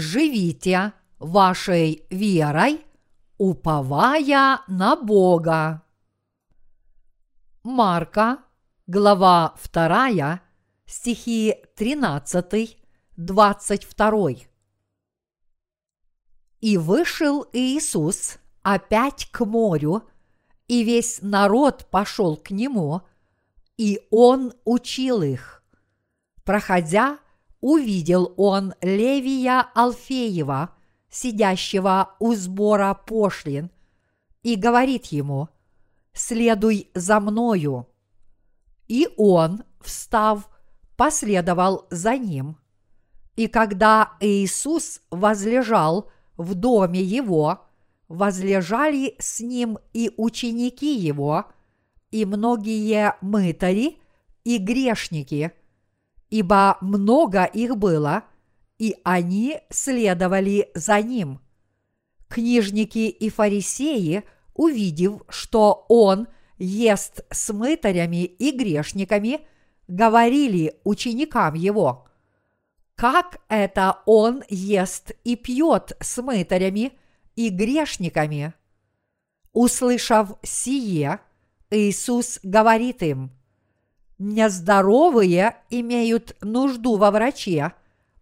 [0.00, 2.84] живите вашей верой,
[3.38, 5.82] уповая на Бога.
[7.62, 8.38] Марка,
[8.86, 10.40] глава 2,
[10.86, 12.78] стихи 13,
[13.16, 14.30] 22.
[16.60, 20.02] И вышел Иисус опять к морю,
[20.68, 23.02] и весь народ пошел к нему,
[23.76, 25.62] и он учил их.
[26.44, 27.18] Проходя,
[27.60, 30.74] увидел он Левия Алфеева,
[31.10, 33.70] сидящего у сбора пошлин,
[34.42, 35.48] и говорит ему,
[36.12, 37.86] «Следуй за мною».
[38.88, 40.48] И он, встав,
[40.96, 42.56] последовал за ним.
[43.36, 47.60] И когда Иисус возлежал в доме его,
[48.08, 51.46] возлежали с ним и ученики его,
[52.10, 53.98] и многие мытари
[54.42, 55.52] и грешники,
[56.30, 58.24] ибо много их было,
[58.78, 61.40] и они следовали за ним.
[62.28, 64.22] Книжники и фарисеи,
[64.54, 69.40] увидев, что он ест с мытарями и грешниками,
[69.88, 72.06] говорили ученикам его,
[72.94, 76.92] как это он ест и пьет с мытарями
[77.34, 78.52] и грешниками?
[79.52, 81.18] Услышав сие,
[81.70, 83.30] Иисус говорит им,
[84.20, 87.72] нездоровые имеют нужду во враче,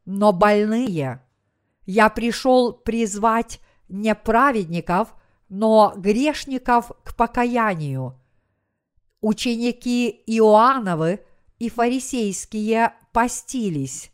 [0.07, 1.21] но больные.
[1.85, 5.15] Я пришел призвать не праведников,
[5.49, 8.15] но грешников к покаянию.
[9.21, 11.25] Ученики Иоанновы
[11.59, 14.13] и фарисейские постились,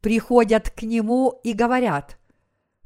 [0.00, 2.18] приходят к нему и говорят,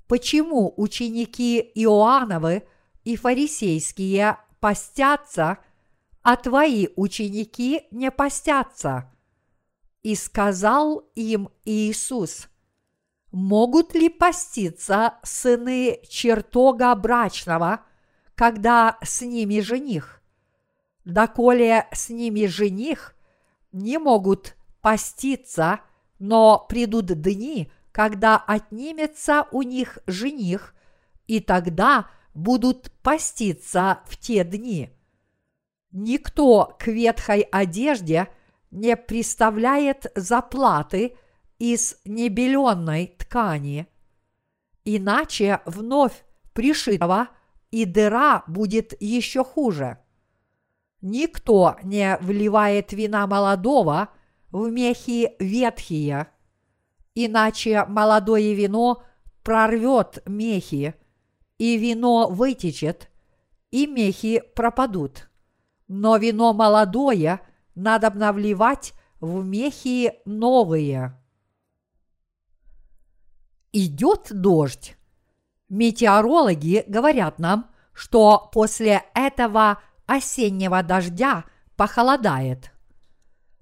[0.08, 2.64] почему ученики Иоанновы
[3.04, 5.58] и фарисейские постятся,
[6.22, 9.12] а твои ученики не постятся?
[10.02, 12.48] И сказал им Иисус,
[13.32, 17.80] могут ли поститься сыны чертога брачного,
[18.34, 20.22] когда с ними жених?
[21.04, 23.14] Доколе с ними жених,
[23.72, 25.80] не могут поститься,
[26.18, 30.74] но придут дни, когда отнимется у них жених,
[31.26, 34.90] и тогда будут поститься в те дни.
[35.90, 38.28] Никто к ветхой одежде
[38.70, 41.16] не представляет заплаты
[41.58, 43.86] из небеленной ткани,
[44.84, 47.28] иначе вновь пришитого
[47.70, 49.98] и дыра будет еще хуже.
[51.00, 54.10] Никто не вливает вина молодого
[54.50, 56.28] в мехи ветхие,
[57.14, 59.02] иначе молодое вино
[59.42, 60.94] прорвет мехи,
[61.56, 63.10] и вино вытечет,
[63.70, 65.28] и мехи пропадут.
[65.88, 67.40] Но вино молодое
[67.74, 71.18] надо вливать в мехи новые.
[73.72, 74.96] Идет дождь.
[75.68, 81.44] Метеорологи говорят нам, что после этого осеннего дождя
[81.76, 82.72] похолодает.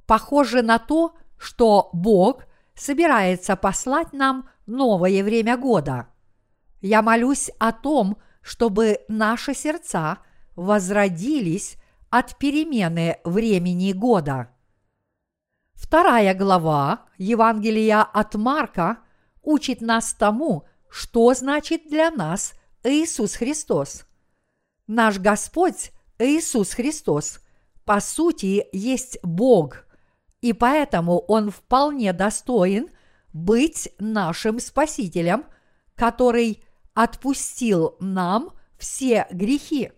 [0.07, 2.45] Похоже на то, что Бог
[2.75, 6.09] собирается послать нам новое время года.
[6.81, 10.19] Я молюсь о том, чтобы наши сердца
[10.55, 11.77] возродились
[12.19, 14.49] от перемены времени года.
[15.75, 19.01] Вторая глава Евангелия от Марка
[19.43, 24.07] учит нас тому, что значит для нас Иисус Христос.
[24.87, 27.41] Наш Господь Иисус Христос
[27.85, 29.85] по сути есть Бог,
[30.41, 32.89] и поэтому Он вполне достоин
[33.35, 35.45] быть нашим Спасителем,
[35.95, 39.93] который отпустил нам все грехи.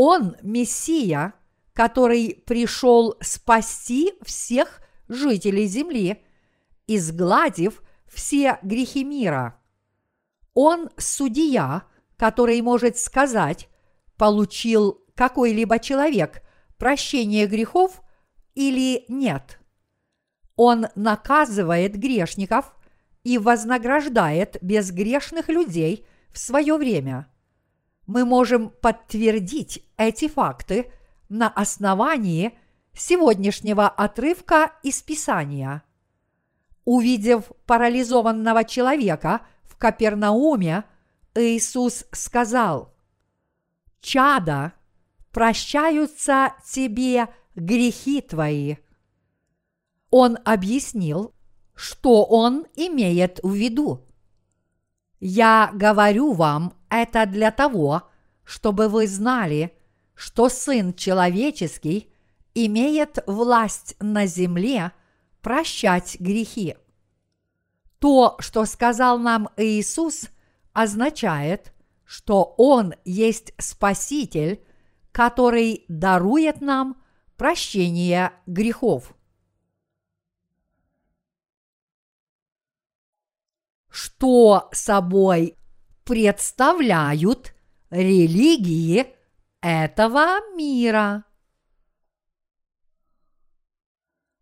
[0.00, 1.34] Он Мессия,
[1.72, 6.24] который пришел спасти всех жителей земли,
[6.86, 9.60] изгладив все грехи мира.
[10.54, 11.82] Он судья,
[12.16, 13.68] который может сказать,
[14.16, 16.44] получил какой-либо человек
[16.76, 18.00] прощение грехов
[18.54, 19.58] или нет.
[20.54, 22.72] Он наказывает грешников
[23.24, 27.26] и вознаграждает безгрешных людей в свое время–
[28.08, 30.90] мы можем подтвердить эти факты
[31.28, 32.58] на основании
[32.94, 35.82] сегодняшнего отрывка из Писания.
[36.86, 40.84] Увидев парализованного человека в Капернауме,
[41.34, 42.94] Иисус сказал,
[44.00, 44.72] «Чада,
[45.30, 48.76] прощаются тебе грехи твои».
[50.10, 51.34] Он объяснил,
[51.74, 54.06] что он имеет в виду.
[55.20, 58.08] Я говорю вам это для того,
[58.44, 59.76] чтобы вы знали,
[60.14, 62.12] что Сын Человеческий
[62.54, 64.92] имеет власть на земле
[65.42, 66.76] прощать грехи.
[67.98, 70.28] То, что сказал нам Иисус,
[70.72, 71.72] означает,
[72.04, 74.64] что Он есть Спаситель,
[75.12, 77.02] который дарует нам
[77.36, 79.14] прощение грехов.
[83.90, 85.56] Что собой
[86.08, 87.52] представляют
[87.90, 89.08] религии
[89.60, 91.24] этого мира?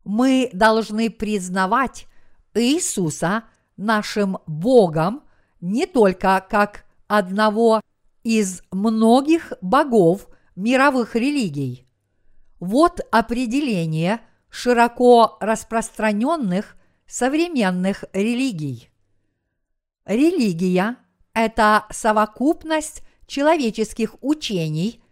[0.05, 2.07] Мы должны признавать
[2.55, 3.43] Иисуса
[3.77, 5.25] нашим Богом
[5.61, 7.81] не только как одного
[8.23, 11.85] из многих богов мировых религий.
[12.61, 14.21] Вот определение
[14.51, 16.77] широко распространенных
[17.09, 18.89] современных религий.
[20.05, 20.99] Религия–
[21.37, 25.03] это совокупность человеческих учений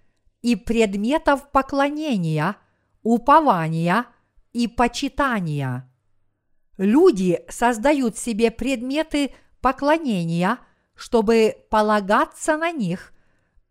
[0.40, 2.56] и предметов поклонения,
[3.02, 4.06] упования
[4.54, 5.86] и почитания.
[6.78, 10.60] Люди создают себе предметы поклонения,
[10.94, 13.12] чтобы полагаться на них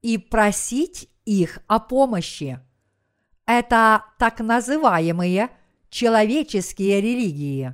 [0.03, 2.59] и просить их о помощи.
[3.47, 5.49] Это так называемые
[5.89, 7.73] человеческие религии.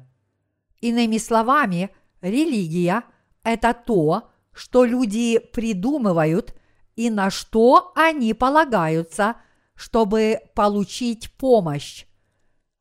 [0.80, 1.90] Иными словами,
[2.22, 3.04] религия–
[3.44, 4.29] это то,
[4.60, 6.54] что люди придумывают
[6.98, 9.38] и на что они полагаются,
[9.74, 12.06] чтобы получить помощь.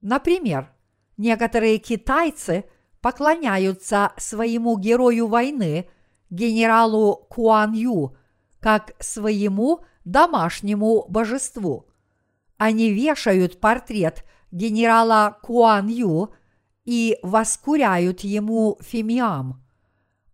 [0.01, 0.75] Например,
[1.17, 2.65] некоторые китайцы
[3.01, 5.89] поклоняются своему герою войны,
[6.31, 8.17] генералу Куан Ю,
[8.59, 11.87] как своему домашнему божеству.
[12.57, 16.35] Они вешают портрет генерала Куан Ю
[16.85, 19.65] и воскуряют ему фимиам.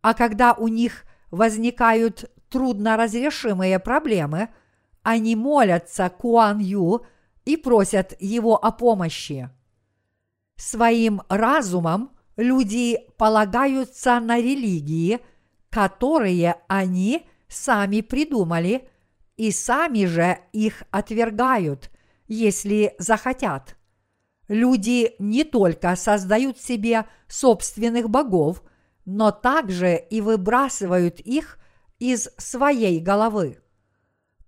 [0.01, 4.49] А когда у них возникают трудноразрешимые проблемы,
[5.03, 7.05] они молятся Куан Ю
[7.45, 9.51] и просят его о помощи.
[10.57, 15.21] Своим разумом люди полагаются на религии,
[15.69, 18.89] которые они сами придумали,
[19.37, 21.91] и сами же их отвергают,
[22.29, 23.77] если захотят.
[24.47, 28.63] Люди не только создают себе собственных богов,
[29.05, 31.59] но также и выбрасывают их
[31.99, 33.63] из своей головы.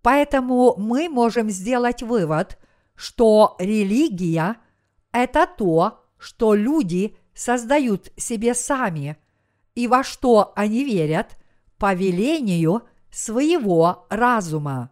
[0.03, 2.59] Поэтому мы можем сделать вывод,
[2.95, 4.57] что религия–
[5.13, 9.17] это то, что люди создают себе сами
[9.75, 11.37] и во что они верят
[11.79, 14.91] по велению своего разума.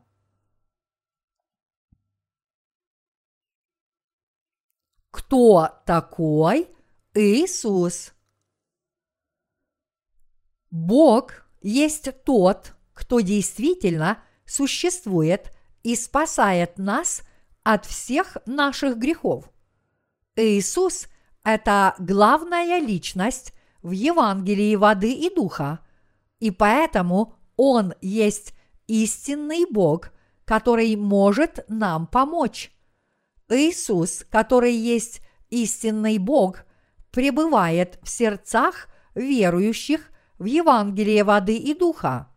[5.11, 6.69] Кто такой
[7.15, 8.14] Иисус?
[10.75, 15.53] Бог есть тот, кто действительно существует
[15.85, 17.23] и спасает нас
[17.63, 19.49] от всех наших грехов.
[20.35, 21.07] Иисус–
[21.45, 25.79] это главная личность в Евангелии воды и духа,
[26.41, 28.53] и поэтому Он есть
[28.89, 30.11] истинный Бог,
[30.45, 32.73] который может нам помочь.
[33.49, 36.65] Иисус, который есть истинный Бог,
[37.13, 42.29] пребывает в сердцах верующих в Евангелие воды и духа.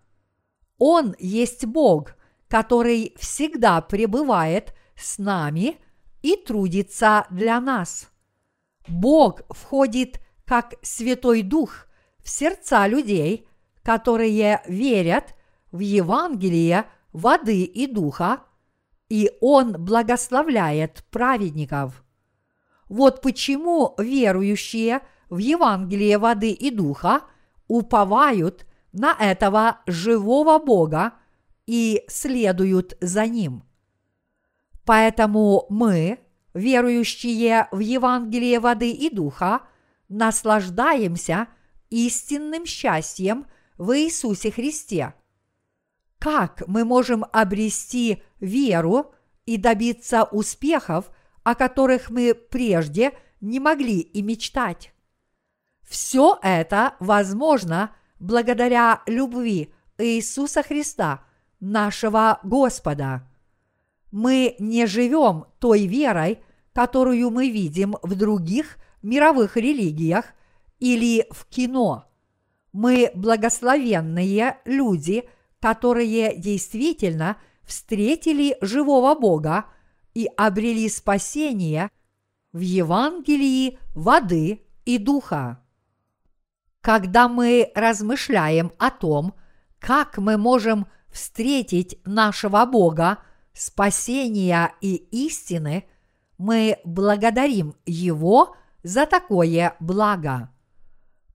[0.78, 2.16] Он есть Бог,
[2.48, 5.77] который всегда пребывает с нами
[6.22, 8.10] и трудится для нас.
[8.88, 11.88] Бог входит как Святой Дух
[12.20, 13.48] в сердца людей,
[13.84, 15.36] которые верят
[15.72, 18.42] в Евангелие воды и духа,
[19.10, 22.04] и Он благословляет праведников.
[22.88, 27.22] Вот почему верующие в Евангелие воды и духа–
[27.67, 31.13] уповают на этого живого Бога
[31.65, 33.63] и следуют за Ним.
[34.86, 36.19] Поэтому мы,
[36.53, 39.62] верующие в Евангелие воды и духа,
[40.07, 41.47] наслаждаемся
[41.89, 43.47] истинным счастьем
[43.77, 45.13] в Иисусе Христе.
[46.19, 49.13] Как мы можем обрести веру
[49.45, 51.12] и добиться успехов,
[51.43, 54.93] о которых мы прежде не могли и мечтать?
[55.88, 61.22] Все это возможно благодаря любви Иисуса Христа,
[61.60, 63.27] нашего Господа.
[64.12, 66.39] Мы не живем той верой,
[66.74, 70.25] которую мы видим в других мировых религиях
[70.79, 72.06] или в кино.
[72.74, 75.27] Мы благословенные люди,
[75.60, 79.65] которые действительно встретили живого Бога
[80.13, 81.89] и обрели спасение
[82.51, 85.63] в Евангелии воды и духа.
[86.88, 89.34] Когда мы размышляем о том,
[89.77, 93.17] как мы можем встретить нашего Бога,
[93.51, 95.84] спасения и истины,
[96.38, 100.50] мы благодарим Его за такое благо.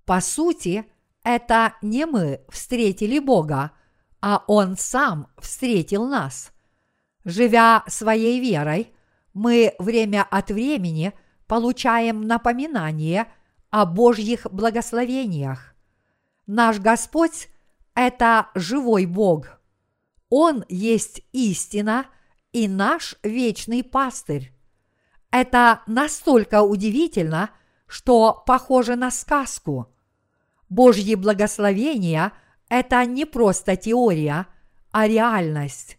[0.06, 0.86] По сути,
[1.22, 3.72] это не мы встретили Бога,
[4.22, 6.50] а Он сам встретил нас.
[7.26, 8.90] Живя своей верой,
[9.34, 11.12] мы время от времени
[11.46, 13.26] получаем напоминание
[13.72, 15.74] о Божьих благословениях.
[16.46, 17.48] Наш Господь–
[17.94, 19.60] это живой Бог.
[20.28, 22.06] Он есть истина
[22.52, 24.52] и наш вечный пастырь.
[25.30, 27.48] Это настолько удивительно,
[27.86, 29.88] что похоже на сказку.
[30.68, 32.32] Божьи благословения–
[32.68, 34.46] это не просто теория,
[34.90, 35.96] а реальность.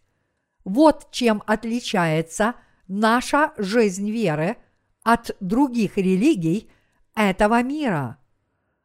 [0.64, 2.54] Вот чем отличается
[2.88, 4.58] наша жизнь веры
[5.04, 6.70] от других религий
[7.16, 8.18] этого мира.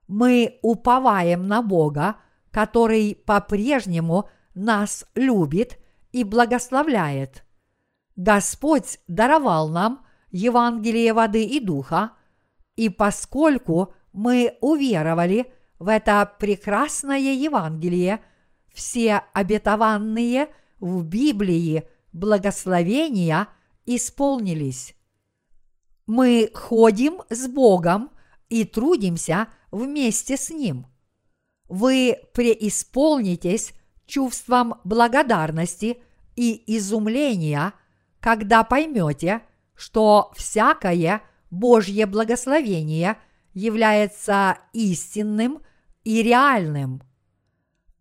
[0.06, 2.16] Мы уповаем на Бога,
[2.50, 5.78] который по-прежнему нас любит
[6.12, 7.44] и благословляет.
[8.16, 12.12] Господь даровал нам Евангелие воды и духа,
[12.76, 18.20] и поскольку мы уверовали в это прекрасное Евангелие,
[18.72, 20.48] все обетованные
[20.80, 23.48] в Библии благословения
[23.86, 24.94] исполнились.
[26.06, 28.10] Мы ходим с Богом
[28.48, 30.86] и трудимся вместе с Ним.
[31.68, 33.72] Вы преисполнитесь
[34.06, 35.98] чувством благодарности
[36.34, 37.74] и изумления,
[38.20, 39.42] когда поймете,
[39.74, 43.18] что всякое Божье благословение
[43.54, 45.60] является истинным
[46.04, 47.02] и реальным.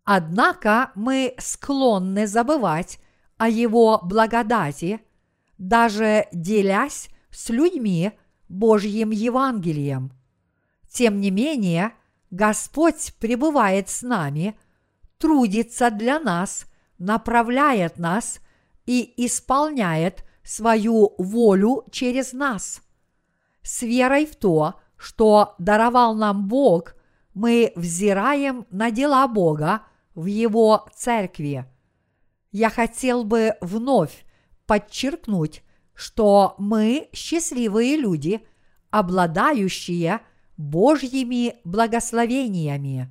[0.04, 2.98] Однако мы склонны забывать
[3.36, 5.00] о Его благодати,
[5.58, 8.12] даже делясь с людьми
[8.48, 10.17] Божьим Евангелием.
[10.88, 11.92] Тем не менее,
[12.30, 14.58] Господь пребывает с нами,
[15.18, 16.66] трудится для нас,
[16.98, 18.40] направляет нас
[18.86, 22.82] и исполняет свою волю через нас.
[23.62, 26.94] С верой в то, что даровал нам Бог,
[27.34, 29.82] мы взираем на дела Бога
[30.14, 31.66] в Его церкви.
[32.50, 34.24] Я хотел бы вновь
[34.66, 35.62] подчеркнуть,
[35.94, 38.46] что мы счастливые люди,
[38.90, 40.20] обладающие
[40.58, 43.08] Божьими благословениями.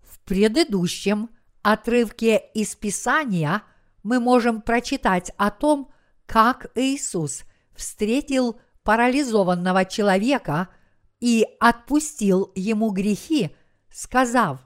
[0.00, 1.28] В предыдущем
[1.62, 3.62] отрывке из Писания
[4.02, 5.90] мы можем прочитать о том,
[6.24, 7.44] как Иисус
[7.76, 10.68] встретил парализованного человека
[11.20, 13.54] и отпустил ему грехи,
[13.90, 14.60] сказав,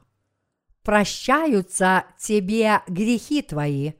[0.84, 3.92] «Прощаются тебе грехи твои».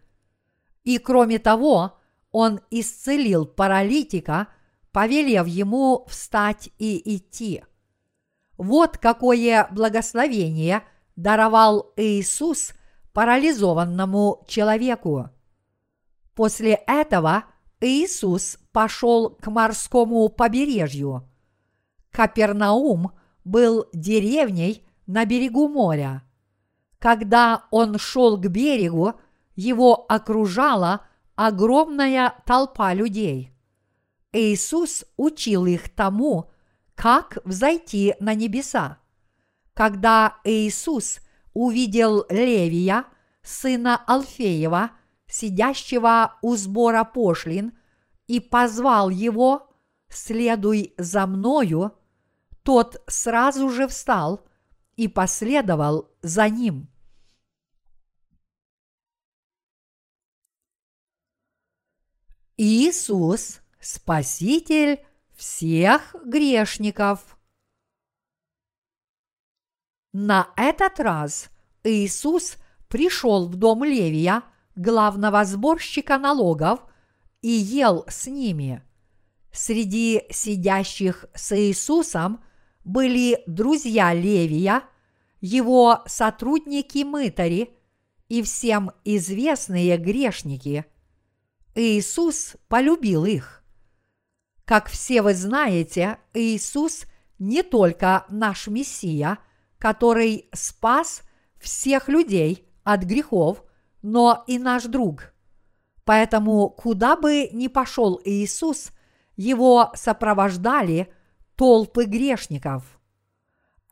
[0.85, 1.99] И кроме того,
[2.31, 4.49] он исцелил паралитика,
[4.93, 7.65] повелев ему встать и идти.
[8.63, 10.85] Вот какое благословение
[11.17, 12.75] даровал Иисус
[13.13, 15.31] парализованному человеку.
[16.37, 17.47] После этого
[17.81, 21.29] Иисус пошел к морскому побережью.
[22.13, 23.11] Капернаум
[23.45, 26.23] был деревней на берегу моря.
[27.01, 29.15] Когда он шел к берегу,
[29.57, 31.05] его окружала
[31.35, 33.53] огромная толпа людей.
[34.33, 36.53] Иисус учил их тому,
[36.95, 38.99] как взойти на небеса.
[39.75, 41.21] Когда Иисус
[41.55, 43.05] увидел Левия,
[43.43, 44.93] сына Алфеева,
[45.27, 47.73] сидящего у сбора пошлин,
[48.27, 49.75] и позвал его
[50.09, 51.97] «Следуй за мною»,
[52.63, 54.47] тот сразу же встал
[54.97, 56.89] и последовал за ним.
[62.57, 65.05] Иисус– Спаситель
[65.43, 67.37] всех грешников.
[70.13, 71.51] На этот раз
[71.83, 72.59] Иисус
[72.89, 74.45] пришел в дом Левия,
[74.77, 76.79] главного сборщика налогов,
[77.41, 78.85] и ел с ними.
[79.51, 82.45] Среди сидящих с Иисусом
[82.85, 84.85] были друзья Левия,
[85.41, 87.77] его сотрудники-мытари
[88.29, 90.85] и всем известные грешники.
[91.75, 93.62] Иисус полюбил их.
[94.65, 97.07] Как все вы знаете, Иисус
[97.39, 99.39] не только наш Мессия,
[99.79, 101.23] который спас
[101.59, 103.65] всех людей от грехов,
[104.03, 105.33] но и наш друг.
[106.05, 108.91] Поэтому, куда бы ни пошел Иисус,
[109.37, 111.13] его сопровождали
[111.57, 113.01] толпы грешников.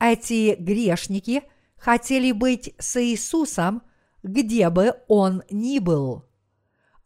[0.00, 1.43] Эти грешники
[1.77, 3.83] хотели быть с Иисусом,
[4.23, 6.25] где бы он ни был.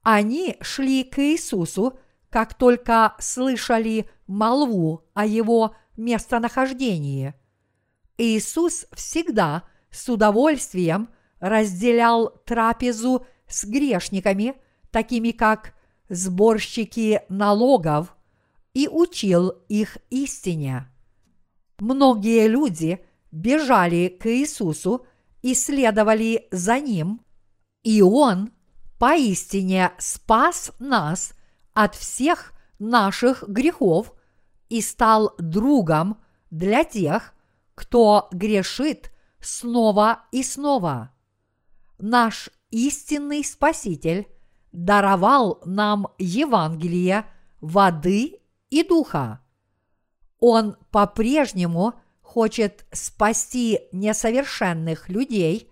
[0.03, 1.99] Они шли к Иисусу,
[2.35, 7.33] как только слышали молву о его местонахождении.
[8.19, 9.63] Иисус всегда
[9.93, 14.57] с удовольствием разделял трапезу с грешниками,
[14.91, 15.75] такими как
[16.09, 18.17] сборщики налогов,
[18.73, 20.89] и учил их истине.
[21.79, 22.99] Многие люди
[23.31, 25.07] бежали к Иисусу
[25.41, 27.21] и следовали за Ним,
[27.85, 28.51] и Он
[28.99, 31.33] поистине спас нас
[31.75, 34.15] от всех наших грехов
[34.69, 37.35] и стал другом для тех,
[37.75, 41.13] кто грешит снова и снова.
[41.99, 44.29] Наш истинный Спаситель
[44.73, 47.27] даровал нам Евангелие
[47.61, 48.41] воды
[48.71, 49.41] и духа.
[50.39, 55.71] Он по-прежнему хочет спасти несовершенных людей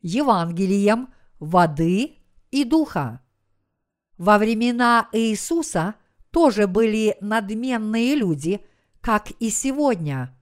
[0.00, 2.16] Евангелием воды
[2.50, 3.20] и духа.
[4.18, 5.94] Во времена Иисуса
[6.32, 8.60] тоже были надменные люди,
[9.00, 10.36] как и сегодня.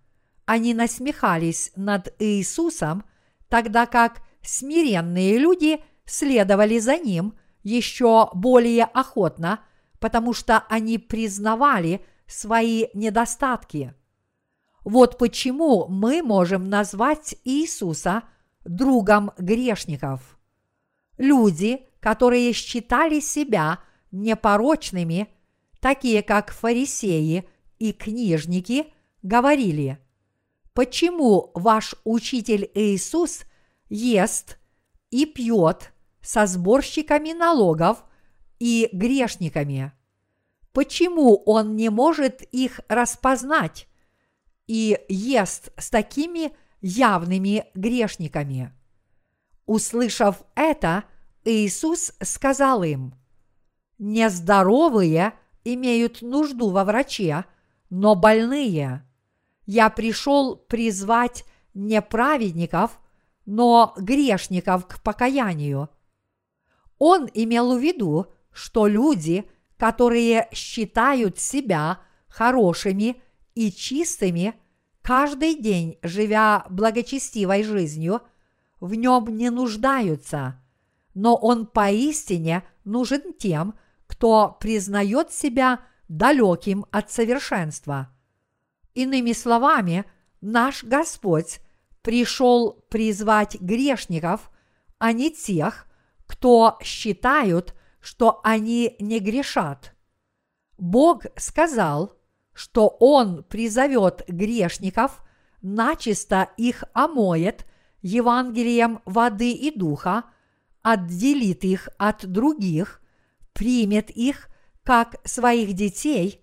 [0.46, 3.04] Они насмехались над Иисусом,
[3.48, 9.60] тогда как смиренные люди следовали за ним еще более охотно,
[10.00, 13.94] потому что они признавали свои недостатки.
[14.84, 18.22] Вот почему мы можем назвать Иисуса
[18.64, 20.35] другом грешников.
[21.18, 23.80] Люди, которые считали себя
[24.10, 25.28] непорочными,
[25.80, 28.92] такие как фарисеи и книжники,
[29.22, 29.98] говорили,
[30.74, 33.44] почему ваш учитель Иисус
[33.88, 34.58] ест
[35.10, 38.04] и пьет со сборщиками налогов
[38.58, 39.92] и грешниками?
[40.72, 43.88] Почему он не может их распознать
[44.66, 48.72] и ест с такими явными грешниками?
[49.66, 51.04] Услышав это,
[51.44, 53.14] Иисус сказал им,
[53.98, 57.44] «Нездоровые имеют нужду во враче,
[57.90, 59.04] но больные.
[59.64, 61.44] Я пришел призвать
[61.74, 63.00] не праведников,
[63.44, 65.88] но грешников к покаянию».
[66.98, 73.20] Он имел в виду, что люди, которые считают себя хорошими
[73.54, 74.54] и чистыми,
[75.02, 78.22] каждый день живя благочестивой жизнью–
[78.80, 80.60] в нем не нуждаются,
[81.14, 83.74] но он поистине нужен тем,
[84.06, 88.10] кто признает себя далеким от совершенства.
[88.94, 90.04] Иными словами,
[90.40, 91.60] наш Господь
[92.02, 94.50] пришел призвать грешников,
[94.98, 95.86] а не тех,
[96.26, 99.94] кто считают, что они не грешат.
[100.78, 102.16] Бог сказал,
[102.52, 105.22] что Он призовет грешников,
[105.62, 107.66] начисто их омоет–
[108.06, 110.24] Евангелием воды и духа,
[110.82, 113.02] отделит их от других,
[113.52, 114.48] примет их
[114.84, 116.40] как своих детей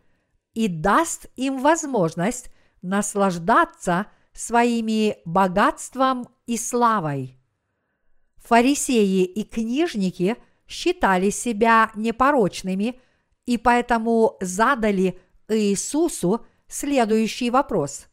[0.53, 2.49] и даст им возможность
[2.81, 7.37] наслаждаться своими богатством и славой.
[8.37, 10.35] Фарисеи и книжники
[10.67, 12.99] считали себя непорочными
[13.45, 18.07] и поэтому задали Иисусу следующий вопрос.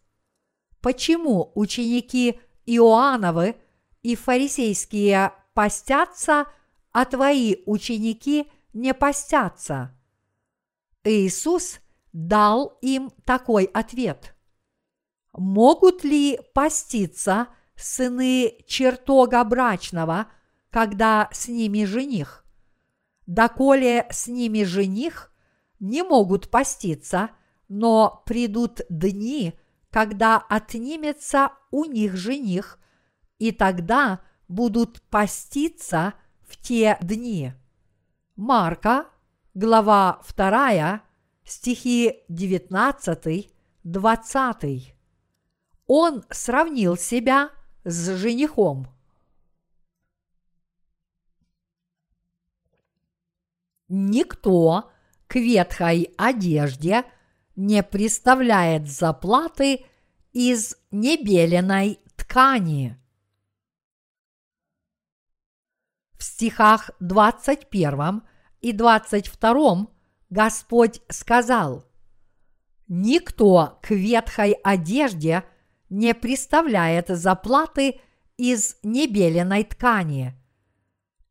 [0.80, 2.40] Почему ученики
[2.76, 3.56] Иоанновы
[4.02, 6.46] и фарисейские постятся,
[6.92, 9.92] а твои ученики не постятся.
[11.02, 11.80] Иисус
[12.12, 14.36] дал им такой ответ.
[15.32, 20.28] Могут ли поститься сыны чертога брачного,
[20.70, 22.44] когда с ними жених?
[23.26, 25.32] Доколе с ними жених,
[25.80, 27.30] не могут поститься,
[27.68, 29.58] но придут дни,
[29.90, 32.78] когда отнимется у них жених,
[33.38, 37.52] и тогда будут поститься в те дни.
[38.36, 39.06] Марка,
[39.54, 41.02] глава 2,
[41.44, 43.52] стихи 19,
[43.84, 44.94] 20.
[45.86, 47.50] Он сравнил себя
[47.84, 48.86] с женихом.
[53.88, 54.92] Никто
[55.26, 57.04] к ветхой одежде–
[57.60, 59.84] не представляет заплаты
[60.32, 62.96] из небеленной ткани.
[66.16, 68.22] В стихах 21
[68.62, 69.88] и 22
[70.30, 71.84] Господь сказал,
[72.88, 75.44] «Никто к ветхой одежде
[75.90, 78.00] не представляет заплаты
[78.38, 80.34] из небеленной ткани,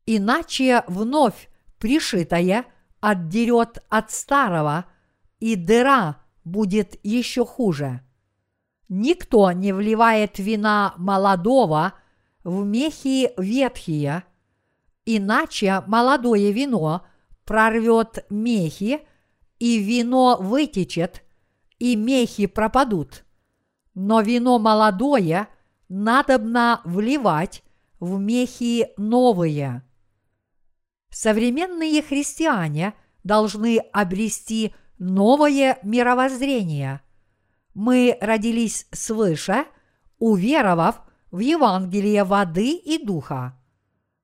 [0.06, 1.48] иначе вновь
[1.80, 2.66] пришитое
[3.00, 4.84] отдерет от старого–
[5.40, 8.02] и дыра будет еще хуже.
[8.88, 11.94] Никто не вливает вина молодого
[12.42, 14.24] в мехи ветхие,
[15.04, 17.06] иначе молодое вино
[17.44, 19.00] прорвет мехи,
[19.58, 21.22] и вино вытечет,
[21.78, 23.24] и мехи пропадут.
[23.94, 25.48] Но вино молодое
[25.88, 27.62] надобно вливать
[27.98, 29.82] в мехи новые.
[31.10, 37.00] Современные христиане должны обрести новое мировоззрение.
[37.74, 39.64] Мы родились свыше,
[40.18, 43.58] уверовав в Евангелие воды и духа.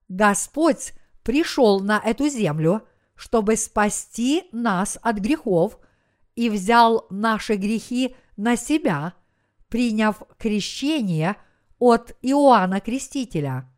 [0.09, 0.93] Господь
[1.25, 2.87] пришел на эту землю,
[3.17, 5.79] чтобы спасти нас от грехов
[6.35, 9.15] и взял наши грехи на себя,
[9.69, 11.37] приняв крещение
[11.79, 13.73] от Иоанна Крестителя.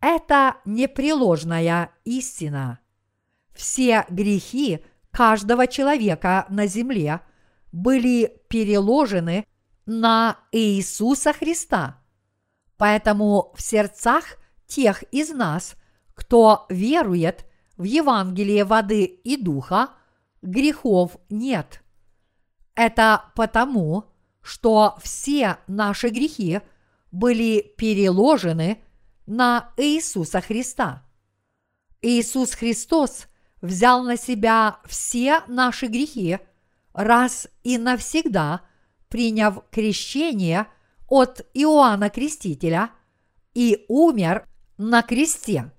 [0.00, 2.80] Это непреложная истина.
[3.52, 4.80] Все грехи
[5.16, 7.22] каждого человека на земле
[7.72, 9.46] были переложены
[9.86, 12.02] на Иисуса Христа.
[12.76, 15.76] Поэтому в сердцах тех из нас,
[16.14, 17.46] кто верует
[17.78, 19.88] в Евангелие воды и духа,
[20.42, 21.82] грехов нет.
[22.74, 26.60] Это потому, что все наши грехи
[27.10, 28.82] были переложены
[29.24, 31.06] на Иисуса Христа.
[32.02, 33.28] Иисус Христос
[33.66, 36.38] взял на себя все наши грехи
[36.94, 38.62] раз и навсегда,
[39.08, 40.66] приняв крещение
[41.08, 42.90] от Иоанна Крестителя
[43.54, 44.46] и умер
[44.78, 45.72] на кресте.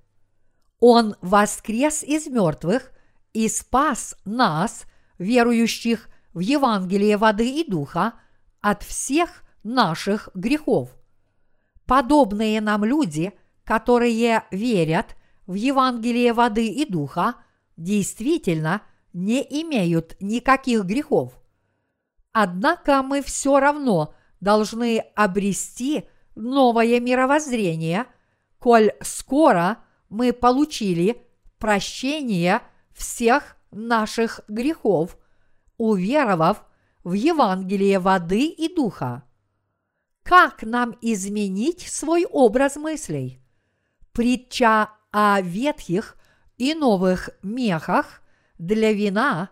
[0.80, 2.92] Он воскрес из мертвых
[3.34, 4.86] и спас нас,
[5.18, 8.14] верующих в Евангелие воды и духа,
[8.62, 10.96] от всех наших грехов.
[11.86, 15.16] Подобные нам люди, которые верят
[15.48, 17.36] в Евангелие воды и духа,
[17.78, 18.82] действительно
[19.14, 21.40] не имеют никаких грехов.
[22.34, 28.06] Однако мы все равно должны обрести новое мировоззрение,
[28.60, 31.26] коль скоро мы получили
[31.58, 32.62] прощение
[32.94, 35.18] всех наших грехов,
[35.78, 36.64] уверовав
[37.04, 39.24] в Евангелие воды и духа.
[40.24, 43.42] Как нам изменить свой образ мыслей?
[44.12, 46.18] Притча о ветхих
[46.58, 48.22] и новых мехах
[48.58, 49.52] для вина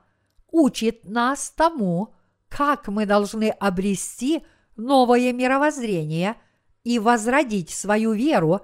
[0.51, 2.13] учит нас тому,
[2.49, 4.43] как мы должны обрести
[4.75, 6.35] новое мировоззрение
[6.83, 8.61] и возродить свою веру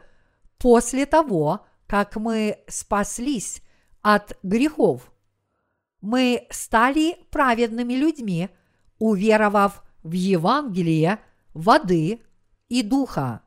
[0.57, 3.61] после того, как мы спаслись
[4.01, 5.11] от грехов.
[6.01, 8.49] Мы стали праведными людьми,
[8.97, 11.19] уверовав в Евангелие
[11.53, 12.21] воды
[12.69, 13.41] и духа.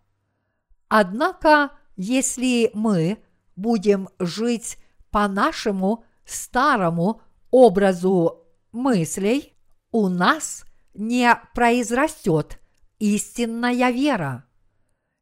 [0.88, 3.18] Однако, если мы
[3.56, 4.78] будем жить
[5.14, 7.22] по нашему старому
[7.52, 9.54] образу мыслей,
[9.92, 12.58] у нас не произрастет
[12.98, 14.44] истинная вера.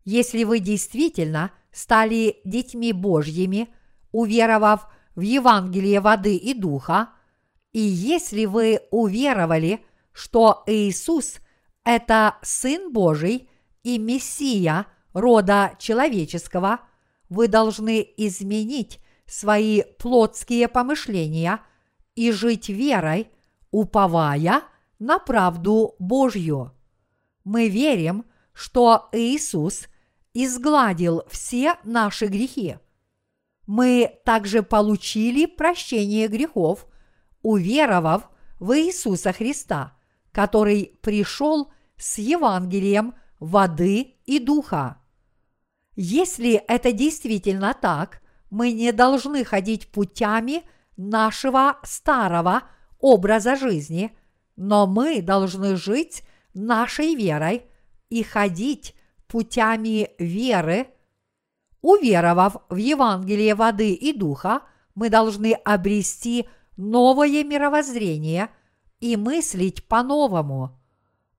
[0.07, 3.69] Если вы действительно стали детьми Божьими,
[4.13, 7.11] уверовав в Евангелие воды и духа,
[7.73, 11.37] и если вы уверовали, что Иисус–
[11.85, 13.51] это Сын Божий
[13.83, 16.81] и Мессия рода человеческого,
[17.29, 19.02] вы должны изменить
[19.33, 21.61] свои плотские помышления
[22.15, 23.31] и жить верой,
[23.71, 24.63] уповая
[24.99, 26.73] на правду Божью.
[27.43, 29.89] Мы верим, что Иисус
[30.35, 32.77] изгладил все наши грехи.
[33.67, 36.87] Мы также получили прощение грехов,
[37.41, 38.29] уверовав
[38.61, 39.97] в Иисуса Христа,
[40.31, 44.99] который пришел с Евангелием воды и духа.
[45.97, 48.22] Если это действительно так,
[48.53, 50.63] мы не должны ходить путями
[50.99, 52.65] нашего старого
[52.99, 54.15] образа жизни,
[54.57, 57.63] но мы должны жить нашей верой
[58.11, 58.95] и ходить
[59.27, 60.89] путями веры.
[61.81, 64.61] Уверовав в Евангелие воды и духа,
[64.95, 68.51] мы должны обрести новое мировоззрение
[69.01, 70.79] и мыслить по-новому.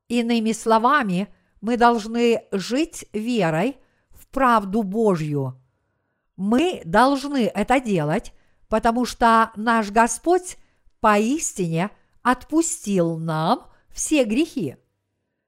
[0.08, 1.28] Иными словами,
[1.62, 3.78] мы должны жить верой
[4.10, 5.60] в правду Божью–
[6.44, 8.34] мы должны это делать,
[8.68, 10.58] потому что наш Господь
[11.00, 11.90] поистине
[12.22, 14.76] отпустил нам все грехи.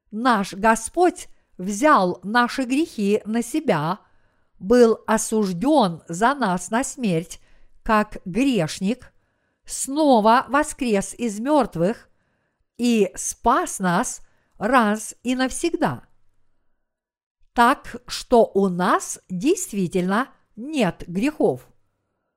[0.10, 1.28] Наш Господь
[1.58, 4.00] взял наши грехи на себя,
[4.58, 7.42] был осужден за нас на смерть,
[7.84, 9.12] как грешник,
[9.66, 12.10] снова воскрес из мертвых
[12.78, 14.22] и спас нас
[14.58, 16.06] раз и навсегда.
[17.52, 21.68] Так что у нас действительно– нет грехов.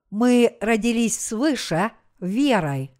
[0.09, 2.91] Мы родились свыше верой.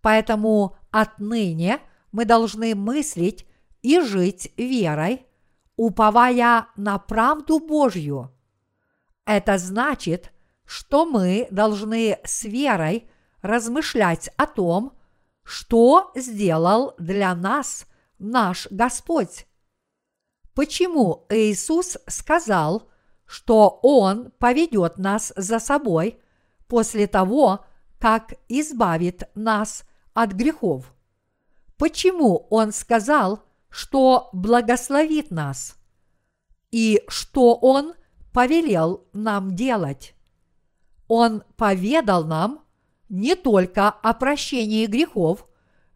[0.00, 1.80] Поэтому отныне
[2.12, 3.46] мы должны мыслить
[3.82, 5.26] и жить верой,
[5.76, 8.32] уповая на правду Божью.
[9.24, 10.32] Это значит,
[10.64, 13.08] что мы должны с верой
[13.42, 14.98] размышлять о том,
[15.42, 17.86] что сделал для нас
[18.18, 19.46] наш Господь.
[20.54, 22.90] Почему Иисус сказал,
[23.28, 26.18] что Он поведет нас за собой
[26.66, 27.64] после того,
[28.00, 30.94] как избавит нас от грехов.
[31.76, 35.76] Почему Он сказал, что благословит нас
[36.70, 37.92] и что Он
[38.32, 40.14] повелел нам делать.
[41.06, 42.64] Он поведал нам
[43.10, 45.46] не только о прощении грехов,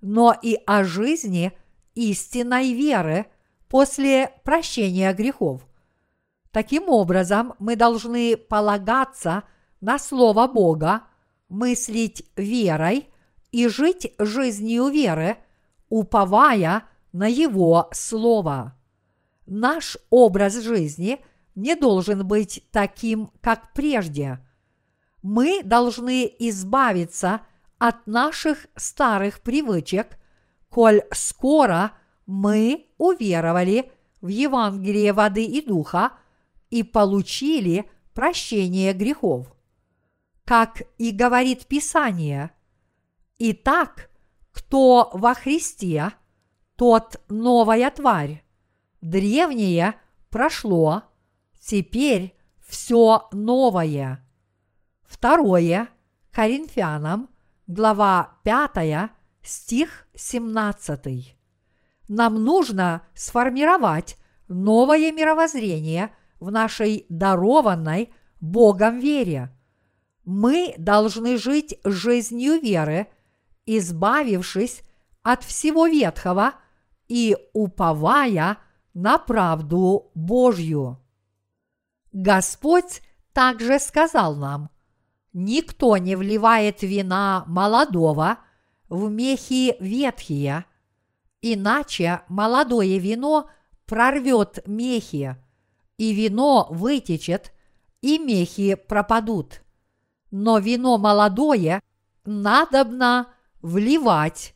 [0.03, 1.53] но и о жизни
[1.95, 3.27] истинной веры
[3.69, 5.67] после прощения грехов.
[6.53, 9.45] Таким образом, мы должны полагаться
[9.81, 11.05] на Слово Бога,
[11.49, 13.09] мыслить верой
[13.51, 15.39] и жить жизнью веры,
[15.89, 18.77] уповая на Его Слово.
[19.47, 24.39] Наш образ жизни не должен быть таким, как прежде.
[25.23, 27.41] Мы должны избавиться
[27.79, 30.19] от наших старых привычек,
[30.69, 31.93] коль скоро
[32.27, 36.13] мы уверовали в Евангелие воды и духа
[36.73, 39.47] и получили прощение грехов.
[40.47, 42.51] Как и говорит Писание,
[43.39, 44.11] «Итак,
[44.53, 46.13] кто во Христе,
[46.77, 48.43] тот новая тварь.
[49.03, 49.97] Древнее
[50.31, 51.03] прошло,
[51.61, 52.35] теперь
[52.67, 54.27] все новое».
[55.05, 55.91] Второе
[56.31, 57.29] Коринфянам,
[57.67, 59.11] глава 5,
[59.43, 61.37] стих 17.
[62.09, 64.17] Нам нужно сформировать
[64.49, 69.51] новое мировоззрение в нашей дарованной Богом вере.
[70.25, 73.07] Мы должны жить жизнью веры,
[73.65, 74.83] избавившись
[75.23, 76.55] от всего ветхого
[77.07, 78.59] и уповая
[78.93, 80.99] на правду Божью.
[82.13, 83.03] Господь
[83.33, 84.69] также сказал нам,
[85.33, 88.39] никто не вливает вина молодого
[88.89, 90.65] в мехи ветхие,
[91.41, 93.49] иначе молодое вино
[93.87, 95.37] прорвет мехи,
[95.99, 97.53] и вино вытечет,
[98.01, 99.63] и мехи пропадут.
[100.31, 101.83] Но вино молодое
[102.25, 103.29] надобно
[103.61, 104.55] вливать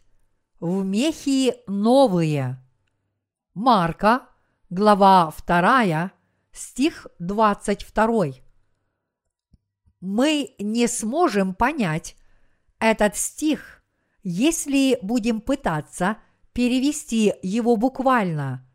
[0.60, 2.62] в мехи новые.
[3.54, 4.28] Марка,
[4.70, 6.10] глава 2,
[6.52, 8.24] стих 22.
[10.00, 12.16] Мы не сможем понять
[12.78, 13.82] этот стих,
[14.22, 16.18] если будем пытаться
[16.52, 18.66] перевести его буквально.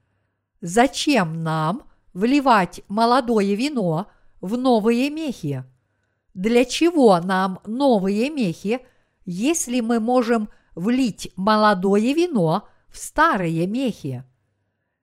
[0.62, 4.08] Зачем нам вливать молодое вино
[4.40, 5.64] в новые мехи?
[6.34, 8.80] Для чего нам новые мехи,
[9.26, 14.24] если мы можем влить молодое вино в старые мехи?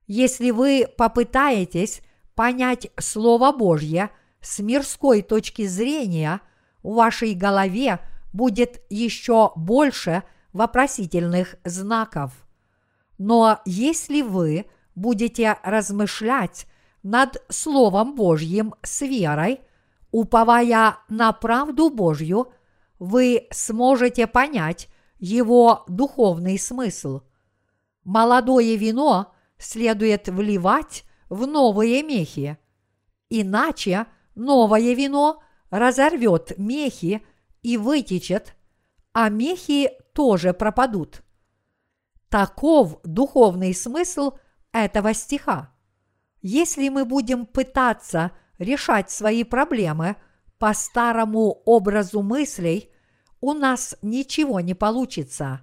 [0.07, 2.01] Если вы попытаетесь
[2.35, 6.41] понять Слово Божье с мирской точки зрения,
[6.83, 8.01] в вашей голове
[8.33, 12.33] будет еще больше вопросительных знаков.
[13.19, 16.67] Но если вы будете размышлять
[17.03, 19.61] над Словом Божьим с верой,
[20.11, 22.53] уповая на правду Божью,
[22.99, 27.23] вы сможете понять его духовный смысл.
[28.05, 32.59] Молодое вино следует вливать в новые мехи,
[33.29, 37.23] иначе новое вино разорвет мехи
[37.63, 38.55] и вытечет,
[39.13, 41.23] а мехи тоже пропадут.
[42.29, 44.33] Таков духовный смысл
[44.73, 45.75] этого стиха.
[46.41, 50.17] Если мы будем пытаться решать свои проблемы
[50.59, 52.91] по старому образу мыслей,
[53.41, 55.61] у нас ничего не получится.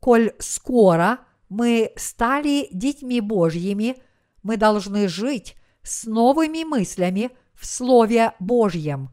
[0.00, 3.96] Коль скоро мы стали детьми Божьими,
[4.42, 9.10] мы должны жить с новыми мыслями в Слове Божьем.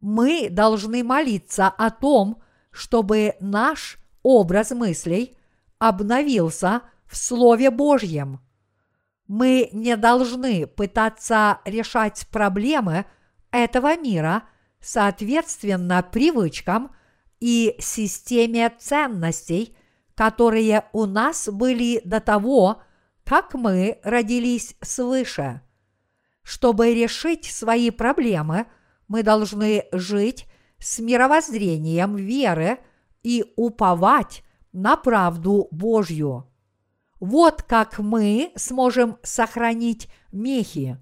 [0.00, 5.36] Мы должны молиться о том, чтобы наш образ мыслей
[5.78, 8.40] обновился в Слове Божьем.
[9.26, 13.06] Мы не должны пытаться решать проблемы
[13.50, 14.44] этого мира
[14.80, 16.94] соответственно привычкам
[17.40, 19.76] и системе ценностей,
[20.14, 22.82] которые у нас были до того,
[23.24, 25.62] как мы родились свыше.
[26.42, 28.66] Чтобы решить свои проблемы,
[29.08, 30.46] мы должны жить
[30.78, 32.78] с мировоззрением веры
[33.22, 36.46] и уповать на правду Божью.
[37.24, 40.98] Вот как мы сможем сохранить мехи.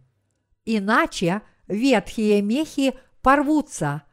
[0.64, 4.04] Иначе ветхие мехи порвутся,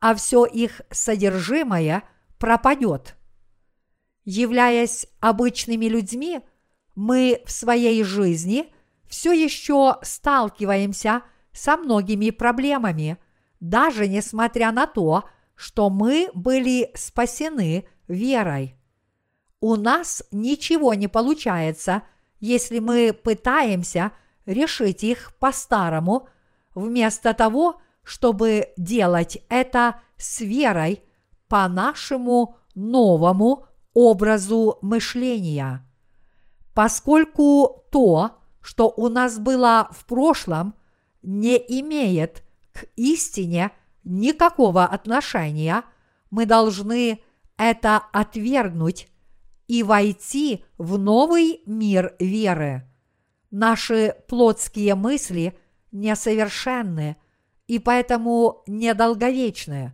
[0.00, 2.04] а все их содержимое
[2.38, 3.18] пропадет.
[4.24, 6.40] Являясь обычными людьми,
[6.94, 8.72] мы в своей жизни
[9.06, 11.20] все еще сталкиваемся
[11.52, 13.18] со многими проблемами,
[13.60, 18.77] даже несмотря на то, что мы были спасены верой.
[19.60, 22.02] У нас ничего не получается,
[22.38, 24.12] если мы пытаемся
[24.46, 26.28] решить их по-старому,
[26.74, 31.02] вместо того, чтобы делать это с верой
[31.48, 35.84] по нашему новому образу мышления.
[36.72, 40.74] Поскольку то, что у нас было в прошлом,
[41.22, 43.72] не имеет к истине
[44.04, 45.82] никакого отношения,
[46.30, 47.20] мы должны
[47.56, 49.08] это отвергнуть
[49.68, 52.82] и войти в новый мир веры.
[53.50, 55.56] Наши плотские мысли
[55.92, 57.16] несовершенны
[57.66, 59.92] и поэтому недолговечны.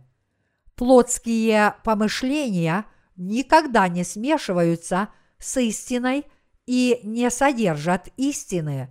[0.75, 2.85] Плотские помышления
[3.15, 6.25] никогда не смешиваются с истиной
[6.65, 8.89] и не содержат истины.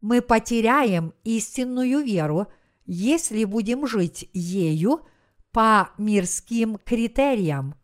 [0.00, 2.46] Мы потеряем истинную веру,
[2.86, 5.00] если будем жить ею
[5.50, 7.74] по мирским критериям.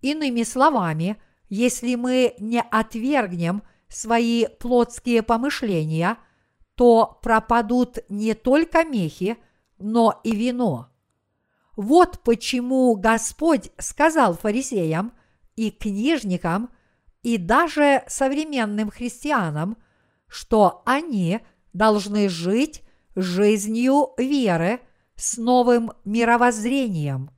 [0.00, 1.16] Иными словами,
[1.54, 6.18] если мы не отвергнем свои плотские помышления,
[6.74, 9.36] то пропадут не только мехи,
[9.78, 10.88] но и вино.
[11.76, 15.12] Вот почему Господь сказал фарисеям
[15.56, 16.70] и книжникам–
[17.22, 19.76] и даже современным христианам,
[20.28, 21.40] что они
[21.72, 22.82] должны жить
[23.14, 24.80] жизнью веры
[25.14, 27.30] с новым мировоззрением.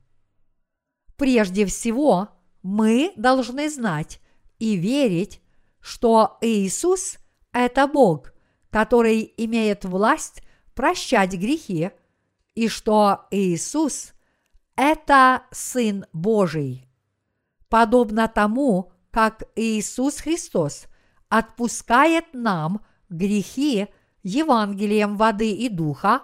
[1.17, 2.29] Прежде всего,
[2.65, 4.19] мы должны знать
[4.57, 5.39] и верить,
[5.79, 7.19] что Иисус–
[7.53, 8.33] это Бог,
[8.71, 10.41] который имеет власть
[10.73, 11.91] прощать грехи,
[12.55, 14.13] и что Иисус–
[14.75, 16.89] это Сын Божий.
[17.69, 20.87] Подобно тому, как Иисус Христос
[21.29, 23.89] отпускает нам грехи
[24.23, 26.23] Евангелием воды и духа,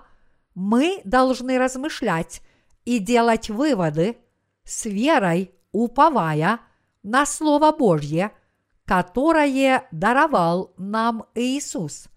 [0.56, 2.42] мы должны размышлять
[2.84, 4.18] и делать выводы
[4.64, 6.60] с верой, уповая
[7.04, 8.32] на Слово Божье,
[8.86, 12.08] которое даровал нам Иисус.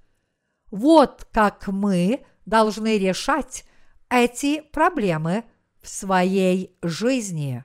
[0.71, 3.65] Вот как мы должны решать
[4.11, 5.45] эти проблемы
[5.81, 7.65] в своей жизни.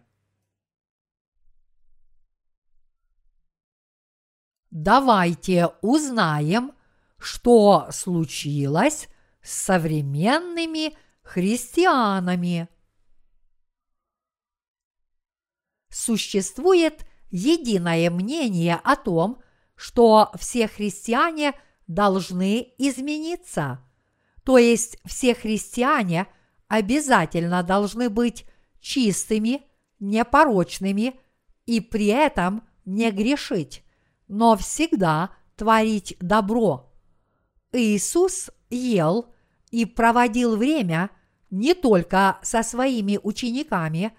[4.72, 6.74] Давайте узнаем,
[7.18, 9.08] что случилось
[9.42, 12.70] с современными христианами.
[15.90, 19.42] Существует единое мнение о том,
[19.76, 21.54] что все христиане
[21.88, 23.80] должны измениться.
[24.44, 26.28] То есть все христиане
[26.68, 28.46] обязательно должны быть
[28.80, 29.64] чистыми,
[30.00, 31.20] непорочными
[31.66, 33.84] и при этом не грешить
[34.30, 36.94] но всегда творить добро.
[37.74, 39.34] Иисус ел
[39.72, 41.10] и проводил время
[41.50, 44.14] не только со своими учениками,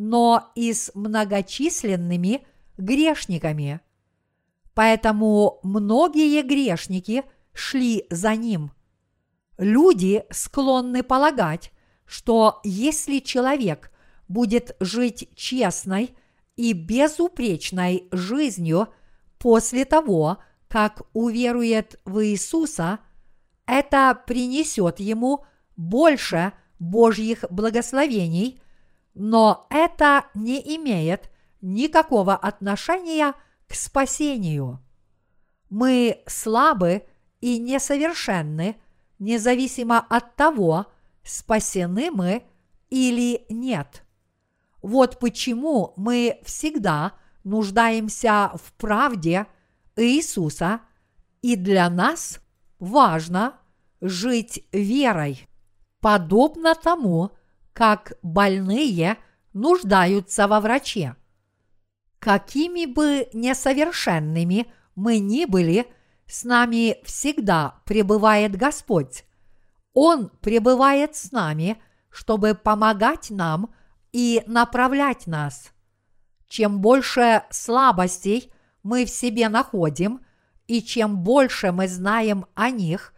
[0.00, 2.46] но и с многочисленными
[2.78, 3.80] грешниками.
[4.74, 8.70] Поэтому многие грешники шли за ним.
[9.58, 11.72] Люди склонны полагать,
[12.06, 13.90] что если человек
[14.26, 16.14] будет жить честной
[16.56, 18.88] и безупречной жизнью–
[19.40, 23.00] после того, как уверует в Иисуса,
[23.66, 25.44] это принесет ему
[25.76, 28.59] больше Божьих благословений,
[29.14, 33.34] но это не имеет никакого отношения
[33.68, 34.80] к спасению.
[35.68, 37.06] Мы слабы
[37.40, 38.76] и несовершенны,
[39.18, 40.86] независимо от того,
[41.22, 42.44] спасены мы
[42.88, 44.04] или нет.
[44.82, 47.12] Вот почему мы всегда
[47.44, 49.46] нуждаемся в правде
[49.96, 50.80] Иисуса,
[51.42, 52.40] и для нас
[52.78, 53.58] важно
[54.00, 55.46] жить верой,
[56.00, 57.32] подобно тому,
[57.72, 59.16] как больные
[59.52, 61.16] нуждаются во враче.
[62.18, 65.86] Какими бы несовершенными мы ни были,
[66.26, 69.24] с нами всегда пребывает Господь.
[69.94, 71.80] Он пребывает с нами,
[72.10, 73.74] чтобы помогать нам
[74.12, 75.72] и направлять нас.
[76.48, 78.52] Чем больше слабостей
[78.82, 80.20] мы в себе находим,
[80.66, 83.14] и чем больше мы знаем о них,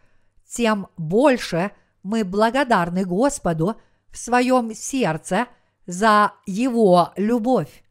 [0.47, 1.73] тем больше
[2.03, 3.81] мы благодарны Господу
[4.13, 5.47] в своем сердце
[5.87, 7.83] за Его любовь.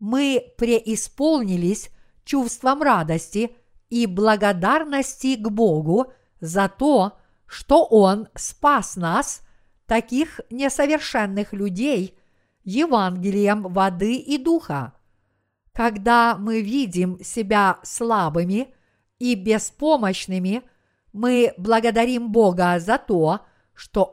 [0.00, 1.90] Мы преисполнились
[2.24, 3.56] чувством радости
[3.90, 9.42] и благодарности к Богу за то, что Он спас нас,
[9.86, 12.18] таких несовершенных людей–
[12.64, 14.94] Евангелием воды и духа.
[15.72, 18.74] Когда мы видим себя слабыми
[19.18, 20.62] и беспомощными,
[21.12, 23.46] мы благодарим Бога за то, что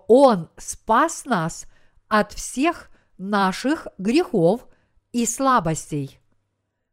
[0.07, 1.65] Он спас нас
[2.07, 4.67] от всех наших грехов
[5.11, 6.19] и слабостей.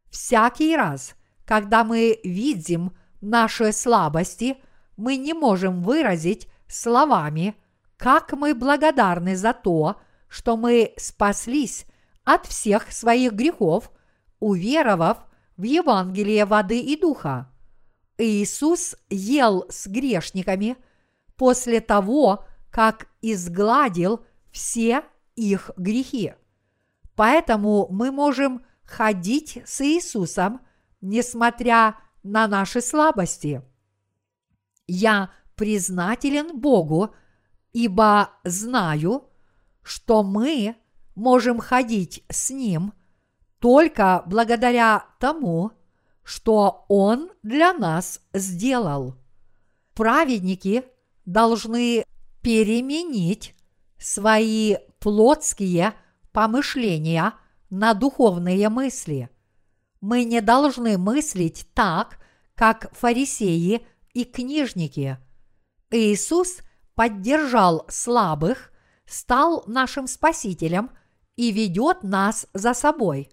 [0.09, 1.15] Всякий раз,
[1.45, 4.57] когда мы видим наши слабости,
[4.97, 7.55] мы не можем выразить словами,
[7.97, 11.85] как мы благодарны за то, что мы спаслись
[12.23, 13.91] от всех своих грехов,
[14.39, 15.17] уверовав
[15.57, 17.51] в Евангелие воды и духа.
[18.17, 20.77] Иисус ел с грешниками
[21.35, 25.03] после того, как изгладил все
[25.35, 26.33] их грехи.
[27.15, 30.61] Поэтому мы можем ходить с Иисусом,
[31.01, 33.61] несмотря на наши слабости.
[34.87, 37.13] Я признателен Богу,
[37.73, 39.29] ибо знаю,
[39.81, 40.75] что мы
[41.15, 42.93] можем ходить с Ним
[43.59, 45.71] только благодаря тому,
[46.23, 49.15] что Он для нас сделал.
[49.93, 50.85] Праведники
[51.25, 52.05] должны
[52.41, 53.55] переменить
[53.97, 55.93] свои плотские
[56.31, 57.33] помышления
[57.69, 59.29] на духовные мысли.
[60.01, 62.19] Мы не должны мыслить так,
[62.55, 65.17] как фарисеи и книжники.
[65.91, 66.59] Иисус
[66.95, 68.71] поддержал слабых,
[69.05, 70.91] стал нашим Спасителем
[71.35, 73.29] и ведет нас за собой.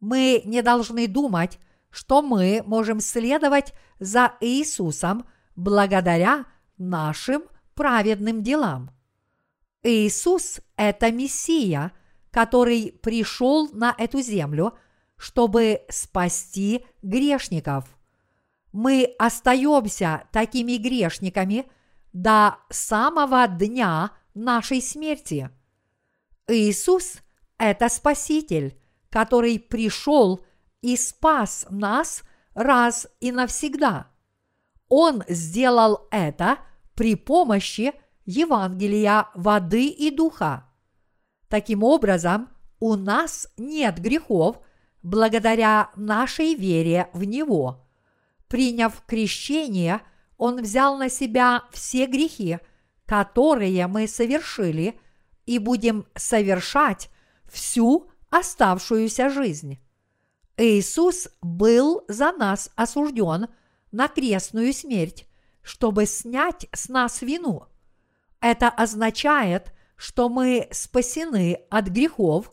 [0.00, 1.58] Мы не должны думать,
[1.90, 7.42] что мы можем следовать за Иисусом благодаря нашим
[7.74, 8.90] праведным делам.
[9.82, 11.92] Иисус– это Мессия,
[12.30, 14.76] который пришел на эту землю,
[15.16, 17.84] чтобы спасти грешников.
[18.72, 21.66] Мы остаемся такими грешниками
[22.12, 25.50] до самого дня нашей смерти.
[26.48, 27.18] Иисус–
[27.58, 28.78] это Спаситель,
[29.10, 30.44] который пришел
[30.82, 34.08] и спас нас раз и навсегда.
[34.88, 36.58] Он сделал это
[36.94, 37.92] при помощи
[38.24, 40.68] Евангелия воды и духа.
[41.48, 42.48] Таким образом,
[42.80, 44.60] у нас нет грехов
[45.02, 47.86] благодаря нашей вере в Него.
[48.48, 50.00] Приняв крещение,
[50.36, 52.58] Он взял на себя все грехи,
[53.06, 54.98] которые мы совершили,
[55.46, 57.10] и будем совершать
[57.44, 59.78] всю оставшуюся жизнь.
[60.56, 63.48] Иисус был за нас осужден
[63.92, 65.26] на крестную смерть,
[65.64, 67.64] чтобы снять с нас вину.
[68.40, 72.52] Это означает, что мы спасены от грехов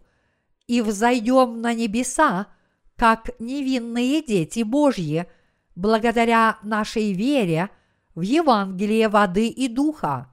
[0.66, 2.48] и взойдем на небеса,
[2.96, 5.28] как невинные дети Божьи,
[5.76, 7.70] благодаря нашей вере
[8.16, 10.32] в Евангелие воды и духа.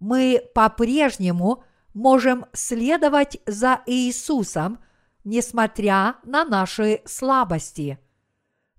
[0.00, 1.62] Мы по-прежнему
[1.94, 4.80] можем следовать за Иисусом,
[5.24, 7.98] несмотря на наши слабости.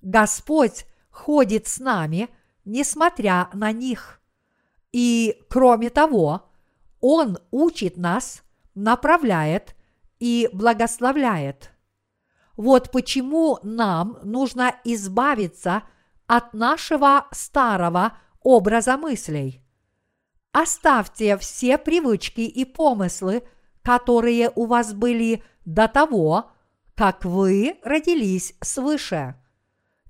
[0.02, 2.30] Господь ходит с нами,
[2.66, 4.22] несмотря на них.
[4.92, 6.50] И кроме того,
[7.00, 8.44] Он учит нас,
[8.76, 9.76] направляет
[10.20, 11.72] и благословляет.
[12.58, 15.84] Вот почему нам нужно избавиться
[16.28, 19.62] от нашего старого образа мыслей.
[20.52, 23.44] Оставьте все привычки и помыслы,
[23.82, 26.52] которые у вас были до того,
[26.96, 29.36] как вы родились свыше.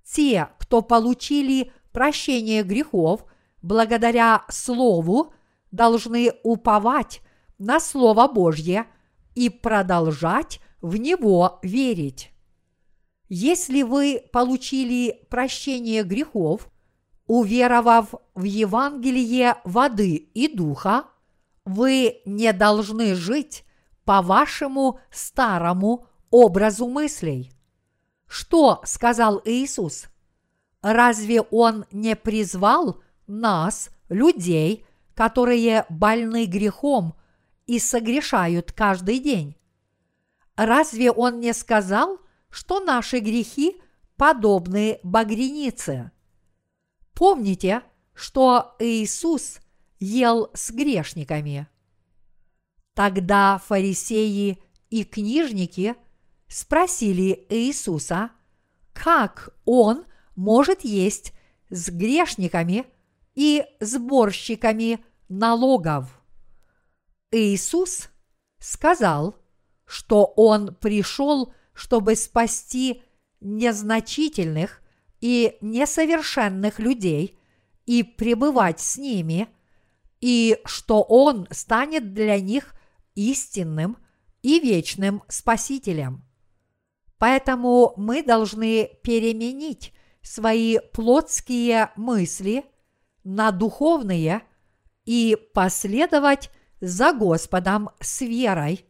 [0.04, 3.26] Те, кто получили прощение грехов
[3.62, 5.34] благодаря Слову,
[5.72, 7.22] должны уповать
[7.58, 8.88] на Слово Божье
[9.36, 12.32] и продолжать в него верить.
[13.30, 16.70] Если вы получили прощение грехов,
[17.28, 21.06] уверовав в Евангелие воды и духа,
[21.64, 23.64] вы не должны жить
[24.04, 27.52] по вашему старому образу мыслей.
[28.28, 30.08] Что сказал Иисус?
[30.82, 37.16] Разве Он не призвал нас, людей, которые больны грехом
[37.68, 39.56] и согрешают каждый день?
[40.56, 42.20] Разве Он не сказал,
[42.50, 43.80] что наши грехи
[44.18, 46.12] подобны багренице?
[47.14, 49.60] Помните, что Иисус
[50.00, 51.68] ел с грешниками.
[52.94, 55.96] Тогда фарисеи и книжники
[56.48, 58.32] спросили Иисуса,
[58.94, 60.06] как он
[60.42, 61.34] может есть
[61.70, 62.86] с грешниками
[63.36, 66.20] и сборщиками налогов.
[67.32, 68.10] Иисус
[68.58, 69.36] сказал,
[69.86, 73.04] что Он пришел, чтобы спасти
[73.40, 74.82] незначительных
[75.20, 77.40] и несовершенных людей
[77.86, 79.48] и пребывать с ними,
[80.22, 82.74] и что Он станет для них
[83.14, 83.96] истинным
[84.42, 86.26] и вечным Спасителем.
[87.20, 92.66] Поэтому мы должны переменить свои плотские мысли
[93.24, 94.42] на духовные
[95.06, 98.86] и последовать за Господом с верой.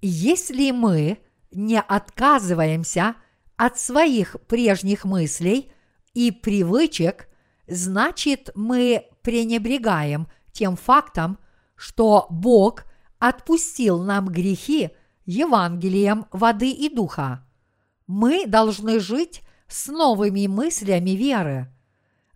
[0.00, 1.18] Если мы
[1.50, 3.16] не отказываемся–
[3.56, 5.72] от своих прежних мыслей
[6.14, 7.28] и привычек,
[7.66, 11.38] значит мы пренебрегаем тем фактом,
[11.74, 12.84] что Бог
[13.18, 14.90] отпустил нам грехи
[15.24, 17.44] Евангелием воды и духа.
[18.06, 21.68] Мы должны жить с новыми мыслями веры.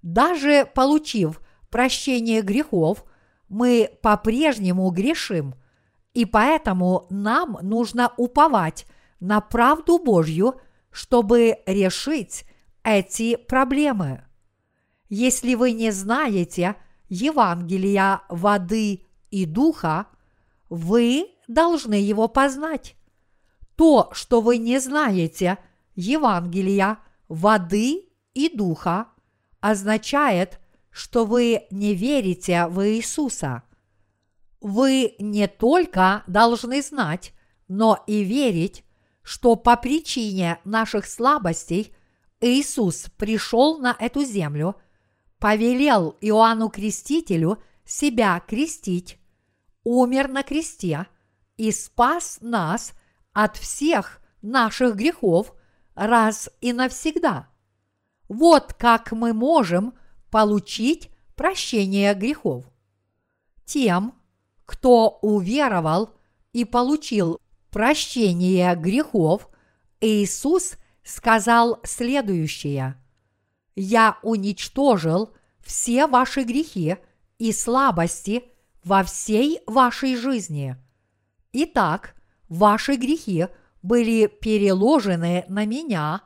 [0.03, 3.05] Даже получив прощение грехов,
[3.49, 5.55] мы по-прежнему грешим,
[6.14, 8.87] и поэтому нам нужно уповать
[9.20, 10.61] на правду Божью,
[10.91, 12.45] чтобы решить
[12.83, 14.24] эти проблемы.
[15.09, 16.76] Если вы не знаете
[17.09, 20.07] Евангелия воды и духа,
[20.68, 22.97] вы должны его познать.
[23.76, 25.59] То, что вы не знаете
[25.95, 26.99] Евангелия
[27.31, 29.07] воды и духа,
[29.61, 30.61] означает,
[30.91, 33.62] что вы не верите в Иисуса.
[34.61, 37.33] Вы не только должны знать,
[37.68, 38.85] но и верить,
[39.22, 41.95] что по причине наших слабостей
[42.41, 44.76] Иисус пришел на эту землю,
[45.39, 49.18] повелел Иоанну Крестителю себя крестить,
[49.85, 51.07] умер на кресте
[51.57, 52.93] и спас нас
[53.33, 55.55] от всех наших грехов
[56.01, 57.46] раз и навсегда.
[58.28, 59.92] Вот как мы можем
[60.30, 62.64] получить прощение грехов.
[63.66, 64.14] Тем,
[64.64, 66.11] кто уверовал
[66.55, 67.38] и получил
[67.70, 69.51] прощение грехов,
[70.01, 72.96] Иисус сказал следующее.
[73.76, 76.96] «Я уничтожил все ваши грехи
[77.38, 78.44] и слабости
[78.82, 80.76] во всей вашей жизни.
[81.53, 82.14] Итак,
[82.48, 83.48] ваши грехи
[83.83, 86.22] были переложены на меня,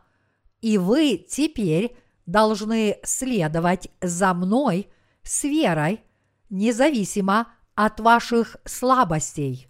[0.60, 1.96] и вы теперь
[2.26, 4.88] должны следовать за мной
[5.22, 6.00] с верой,
[6.50, 9.68] независимо от ваших слабостей.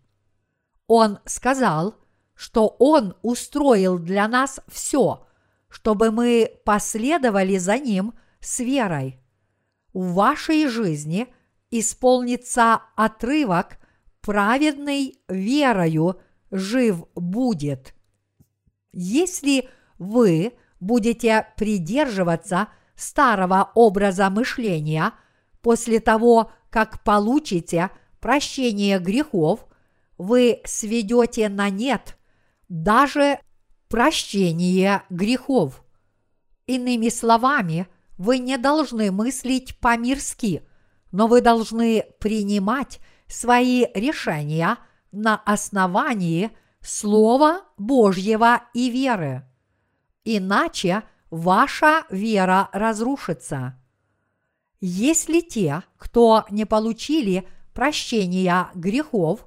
[0.87, 1.97] Он сказал,
[2.35, 5.27] что Он устроил для нас все,
[5.69, 9.21] чтобы мы последовали за Ним с верой.
[9.93, 11.33] В вашей жизни
[11.71, 13.79] исполнится отрывок
[14.21, 16.21] «Праведный верою
[16.55, 17.95] жив будет».
[18.93, 25.13] Если вы будете придерживаться старого образа мышления
[25.61, 27.91] после того, как получите
[28.21, 29.67] прощение грехов,
[30.17, 32.17] вы сведете на нет
[32.69, 33.39] даже
[33.89, 35.85] прощение грехов.
[36.67, 37.87] Иными словами,
[38.17, 40.63] вы не должны мыслить по-мирски,
[41.13, 44.79] но вы должны принимать свои решения
[45.15, 46.51] на основании
[46.81, 49.45] Слова Божьего и веры
[50.25, 53.79] иначе ваша вера разрушится.
[54.81, 59.47] Если те, кто не получили прощения грехов,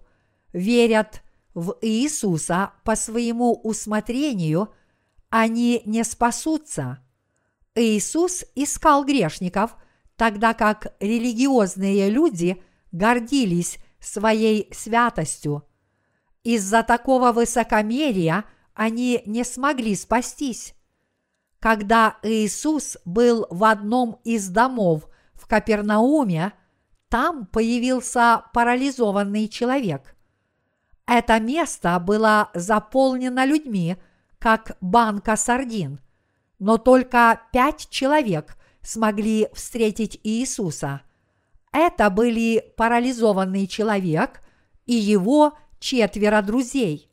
[0.54, 1.22] верят
[1.54, 4.70] в Иисуса по своему усмотрению,
[5.30, 7.00] они не спасутся.
[7.76, 9.76] Иисус искал грешников,
[10.16, 15.64] тогда как религиозные люди гордились своей святостью.
[16.44, 18.46] Из-за такого высокомерия–
[18.78, 20.76] они не смогли спастись.
[21.60, 26.54] Когда Иисус был в одном из домов в Капернауме,
[27.10, 30.16] там появился парализованный человек.
[31.08, 33.98] Это место было заполнено людьми,
[34.38, 36.00] как банка сардин,
[36.60, 41.02] но только пять человек смогли встретить Иисуса.
[41.72, 44.42] Это были парализованный человек
[44.86, 47.12] и его четверо друзей.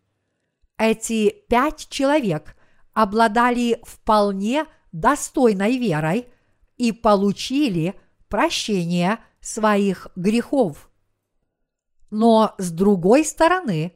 [0.79, 2.57] Эти пять человек
[2.93, 6.29] обладали вполне достойной верой
[6.77, 7.95] и получили
[8.29, 10.91] прощение своих грехов.
[12.11, 13.93] Но с другой стороны,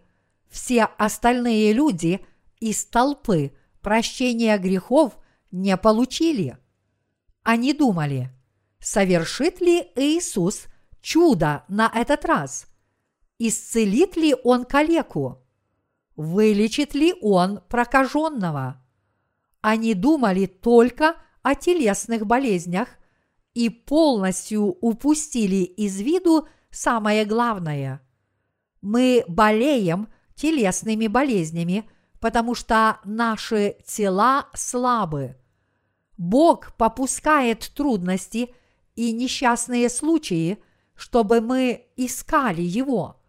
[0.48, 2.24] все остальные люди
[2.60, 5.16] из толпы прощения грехов
[5.50, 6.58] не получили.
[7.42, 8.30] Они думали,
[8.80, 10.66] совершит ли Иисус
[11.00, 12.66] чудо на этот раз?
[13.38, 15.44] Исцелит ли он калеку?
[16.18, 18.84] вылечит ли он прокаженного.
[19.60, 22.88] Они думали только о телесных болезнях
[23.54, 28.02] и полностью упустили из виду самое главное.
[28.82, 35.36] Мы болеем телесными болезнями, потому что наши тела слабы.
[36.16, 38.52] Бог попускает трудности
[38.98, 40.58] и несчастные случаи,
[40.96, 43.22] чтобы мы искали Его.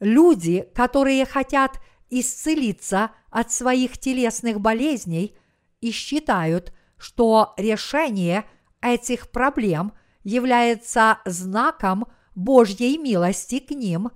[0.00, 1.80] Люди, которые хотят
[2.10, 5.36] исцелиться от своих телесных болезней
[5.80, 8.44] и считают, что решение
[8.80, 9.92] этих проблем
[10.24, 14.10] является знаком Божьей милости к ним,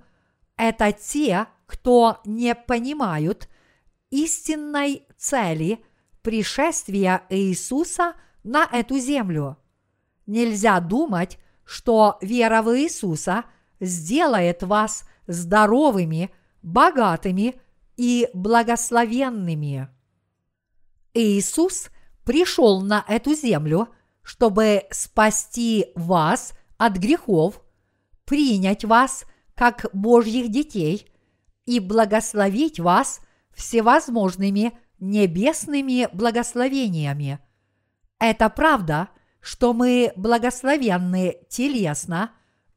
[0.57, 3.47] это те, кто не понимают
[4.09, 5.81] истинной цели
[6.21, 9.57] пришествия Иисуса на эту землю.
[10.25, 13.45] Нельзя думать, что вера в Иисуса
[13.79, 17.55] сделает вас здоровыми, богатыми
[17.97, 19.89] и благословенными.
[21.13, 21.89] Иисус
[22.23, 23.89] пришел на эту землю,
[24.21, 27.61] чтобы спасти вас от грехов,
[28.25, 31.11] принять вас как Божьих детей
[31.65, 33.19] и благословить вас
[33.53, 37.39] всевозможными небесными благословениями.
[38.19, 39.09] Это правда,
[39.43, 42.31] что мы благословенны телесно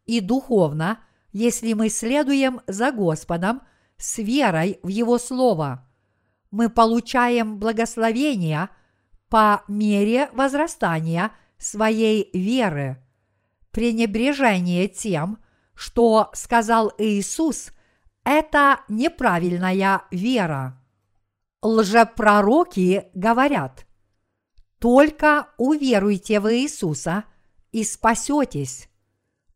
[0.04, 0.98] и духовно,
[1.32, 3.62] если мы следуем за Господом
[3.98, 5.88] с верой в Его Слово.
[6.50, 8.70] Мы получаем благословения
[9.28, 13.00] по мере возрастания своей веры.
[13.70, 15.38] Пренебрежение тем,
[15.74, 17.70] что сказал Иисус,
[18.24, 20.82] это неправильная вера.
[21.62, 23.85] Лжепророки говорят,
[24.78, 27.24] только уверуйте в Иисуса
[27.72, 28.88] и спасетесь.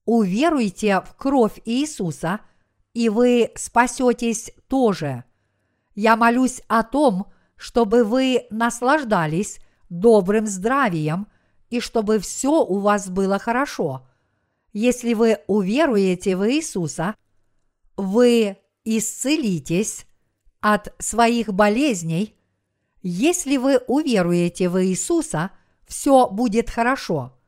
[0.04, 2.40] Уверуйте в кровь Иисуса,
[2.94, 5.24] и вы спасетесь тоже.
[5.94, 9.60] Я молюсь о том, чтобы вы наслаждались
[9.90, 11.28] добрым здравием
[11.68, 14.08] и чтобы все у вас было хорошо.
[14.72, 17.14] Если вы уверуете в Иисуса,
[17.96, 20.06] вы исцелитесь
[20.60, 22.34] от своих болезней.
[23.03, 25.51] Если вы уверуете в Иисуса,
[25.86, 27.38] все будет хорошо.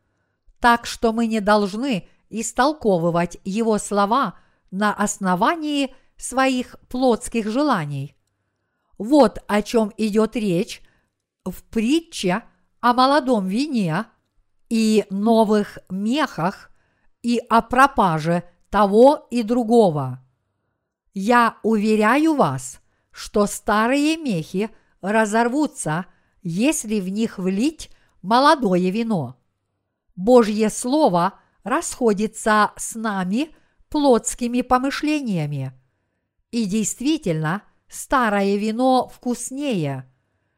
[0.60, 4.38] Так что мы не должны истолковывать Его слова
[4.70, 8.16] на основании своих плотских желаний.
[8.96, 10.82] Вот о чем идет речь
[11.44, 12.44] в притче
[12.80, 14.06] о молодом вине
[14.68, 16.70] и новых мехах
[17.22, 20.24] и о пропаже того и другого.
[21.14, 22.80] Я уверяю вас,
[23.10, 24.70] что старые мехи
[25.02, 26.06] разорвутся,
[26.42, 27.90] если в них влить
[28.22, 29.36] молодое вино.
[30.16, 33.54] Божье Слово расходится с нами
[33.88, 35.72] плотскими помышлениями.
[36.50, 40.10] И действительно, старое вино вкуснее.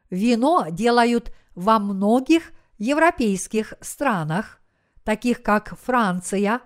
[0.09, 4.61] Вино делают во многих европейских странах,
[5.03, 6.61] таких как Франция,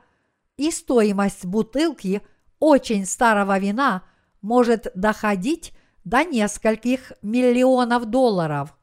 [0.58, 2.22] и стоимость бутылки
[2.60, 4.04] очень старого вина
[4.42, 5.74] может доходить
[6.04, 8.76] до нескольких миллионов долларов.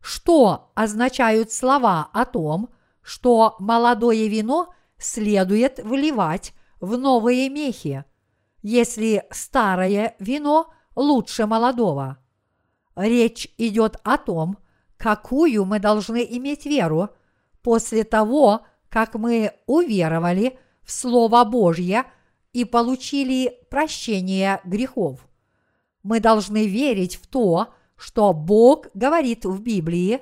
[0.00, 2.70] Что означают слова о том,
[3.02, 8.04] что молодое вино следует вливать в новые мехи,
[8.62, 12.18] если старое вино лучше молодого?
[12.96, 14.58] Речь идет о том,
[14.96, 17.10] какую мы должны иметь веру
[17.62, 22.04] после того, как мы уверовали в Слово Божье
[22.52, 25.27] и получили прощение грехов.
[26.02, 30.20] Мы должны верить в то, что Бог говорит в Библии,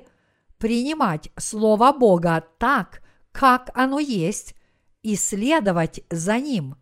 [0.57, 3.01] принимать Слово Бога так,
[3.31, 4.55] как оно есть,
[5.03, 6.75] и следовать за ним.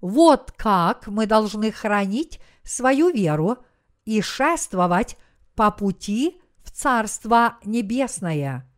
[0.00, 3.58] Вот как мы должны хранить свою веру
[4.04, 5.16] и шествовать
[5.54, 8.70] по пути в Царство Небесное.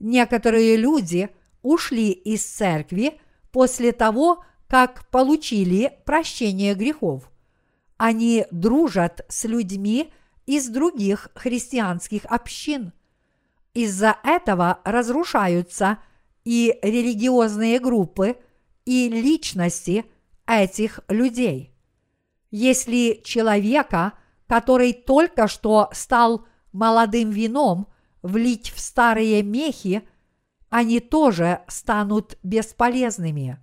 [0.00, 1.28] Некоторые люди
[1.62, 3.20] ушли из церкви
[3.50, 7.27] после того, как получили прощение грехов.
[7.98, 10.10] Они дружат с людьми
[10.46, 12.92] из других христианских общин.
[13.74, 15.98] Из-за этого разрушаются
[16.44, 18.38] и религиозные группы,
[18.86, 20.06] и личности
[20.46, 21.74] этих людей.
[22.50, 24.14] Если человека,
[24.46, 27.88] который только что стал молодым вином,
[28.22, 30.08] влить в старые мехи,
[30.70, 33.58] они тоже станут бесполезными.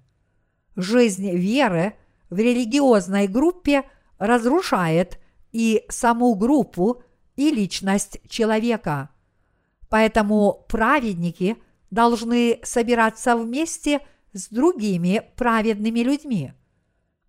[0.75, 1.95] Жизнь веры
[2.29, 3.83] в религиозной группе
[4.18, 5.20] разрушает
[5.51, 7.03] и саму группу,
[7.36, 9.09] и личность человека.
[9.89, 11.57] Поэтому праведники
[11.91, 14.01] должны собираться вместе
[14.34, 16.53] с другими праведными людьми.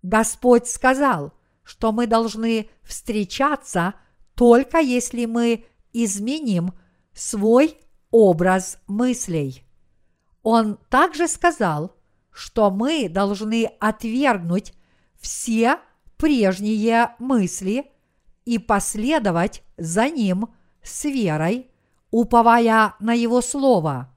[0.02, 1.32] Господь сказал,
[1.62, 3.94] что мы должны встречаться
[4.34, 6.72] только если мы изменим
[7.12, 7.78] свой
[8.10, 9.64] образ мыслей.
[10.42, 11.96] Он также сказал,
[12.30, 14.74] что мы должны отвергнуть
[15.18, 15.80] все
[16.16, 17.90] прежние мысли
[18.44, 20.48] и последовать за ним
[20.82, 21.70] с верой,
[22.10, 24.12] уповая на его слово.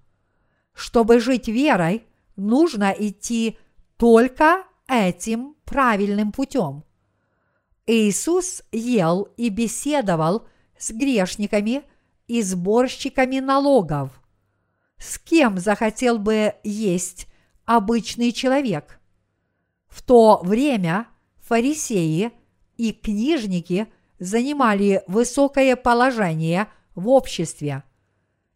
[0.73, 3.57] Чтобы жить верой, нужно идти
[3.97, 6.83] только этим правильным путем.
[7.85, 10.47] Иисус ел и беседовал
[10.77, 11.83] с грешниками
[12.27, 14.21] и сборщиками налогов.
[14.97, 17.27] С кем захотел бы есть
[17.65, 18.99] обычный человек?
[19.87, 21.07] В то время
[21.49, 22.31] фарисеи
[22.77, 23.87] и книжники
[24.19, 27.83] занимали высокое положение в обществе.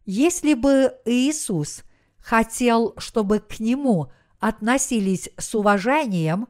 [0.06, 1.82] Если бы Иисус
[2.18, 6.46] хотел, чтобы к нему относились с уважением,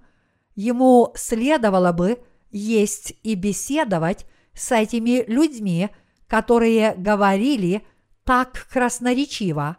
[0.55, 5.89] ему следовало бы есть и беседовать с этими людьми,
[6.27, 7.87] которые говорили
[8.25, 9.79] так красноречиво.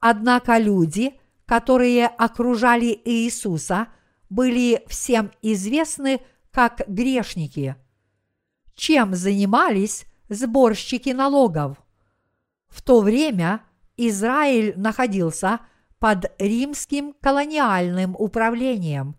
[0.00, 3.88] Однако люди, которые окружали Иисуса,
[4.28, 6.20] были всем известны
[6.50, 7.76] как грешники.
[8.74, 11.78] Чем занимались сборщики налогов?
[12.68, 13.62] В то время
[13.96, 15.60] Израиль находился
[15.98, 19.16] под римским колониальным управлением,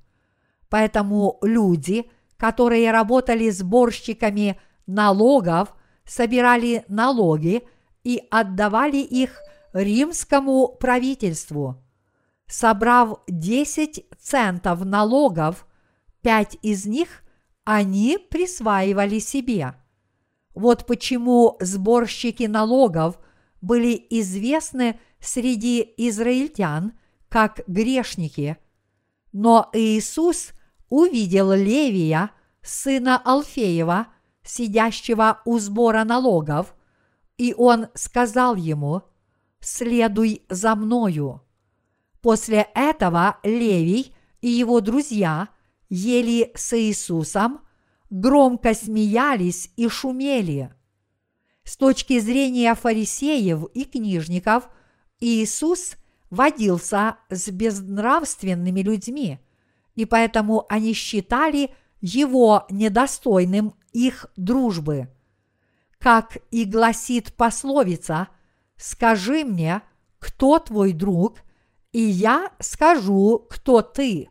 [0.69, 5.73] поэтому люди, которые работали сборщиками налогов,
[6.05, 7.63] собирали налоги
[8.03, 9.41] и отдавали их
[9.73, 11.83] римскому правительству.
[12.47, 15.67] Собрав 10 центов налогов,
[16.21, 17.23] пять из них
[17.65, 19.75] они присваивали себе.
[20.55, 23.19] Вот почему сборщики налогов
[23.61, 26.93] были известны среди израильтян
[27.27, 28.57] как грешники.
[29.33, 30.51] Но Иисус
[30.89, 32.31] увидел Левия,
[32.61, 34.07] сына Алфеева,
[34.43, 36.73] сидящего у сбора налогов,
[37.37, 39.01] и он сказал ему,
[39.59, 41.41] «Следуй за мною».
[42.27, 45.47] После этого Левий и его друзья
[45.87, 47.61] ели с Иисусом,
[48.09, 50.73] громко смеялись и шумели.
[51.63, 54.67] С точки зрения фарисеев и книжников,
[55.21, 55.95] Иисус
[56.29, 59.39] водился с безнравственными людьми,
[59.95, 61.69] и поэтому они считали
[62.01, 65.07] его недостойным их дружбы.
[65.97, 68.27] Как и гласит пословица
[68.75, 69.81] «Скажи мне,
[70.19, 71.37] кто твой друг,
[71.97, 74.29] и я скажу, кто ты».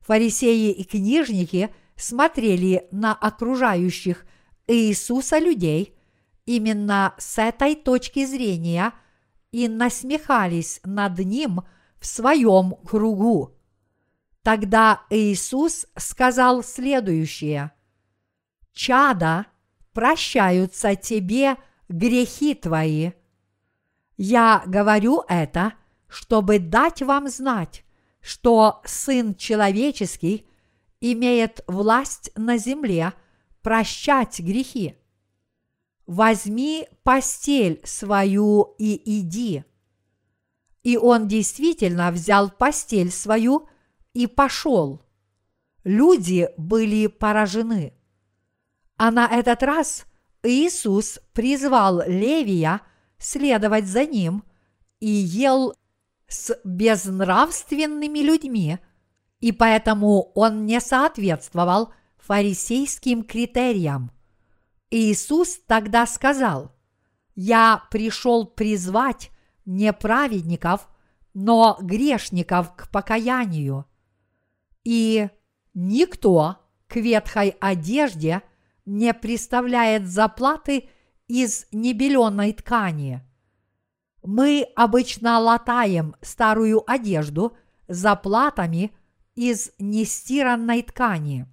[0.00, 4.26] Фарисеи и книжники смотрели на окружающих
[4.66, 5.96] Иисуса людей
[6.44, 8.92] именно с этой точки зрения
[9.50, 11.62] и насмехались над ним
[11.98, 13.56] в своем кругу.
[14.42, 17.72] Тогда Иисус сказал следующее.
[18.74, 19.46] «Чада,
[19.94, 21.56] прощаются тебе
[21.88, 23.12] грехи твои».
[24.18, 25.72] Я говорю это,
[26.10, 27.84] чтобы дать вам знать,
[28.20, 30.46] что Сын Человеческий
[31.00, 33.14] имеет власть на земле
[33.62, 34.96] прощать грехи.
[36.06, 39.64] Возьми постель свою и иди.
[40.82, 43.68] И он действительно взял постель свою
[44.12, 45.02] и пошел.
[45.84, 47.94] Люди были поражены.
[48.96, 50.04] А на этот раз
[50.42, 52.80] Иисус призвал Левия
[53.18, 54.42] следовать за ним
[54.98, 55.74] и ел
[56.30, 58.78] с безнравственными людьми,
[59.40, 64.12] и поэтому он не соответствовал фарисейским критериям.
[64.90, 66.72] Иисус тогда сказал,
[67.34, 69.30] «Я пришел призвать
[69.64, 70.88] не праведников,
[71.34, 73.86] но грешников к покаянию».
[74.84, 75.28] И
[75.74, 76.56] никто
[76.86, 78.42] к ветхой одежде
[78.86, 80.88] не представляет заплаты
[81.28, 83.22] из небеленной ткани–
[84.22, 87.56] мы обычно латаем старую одежду
[87.88, 88.92] заплатами
[89.34, 91.46] из нестиранной ткани.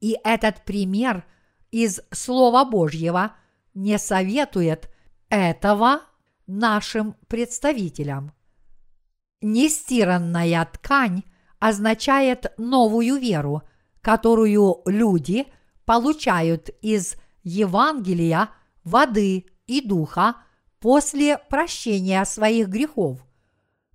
[0.00, 1.24] И этот пример
[1.70, 3.36] из Слова Божьего
[3.74, 4.90] не советует
[5.28, 6.00] этого
[6.46, 8.32] нашим представителям.
[9.40, 11.22] Нестиранная ткань
[11.58, 13.62] означает новую веру,
[14.00, 15.46] которую люди
[15.84, 18.48] получают из Евангелия,
[18.84, 20.36] воды и духа–
[20.82, 23.24] после прощения своих грехов.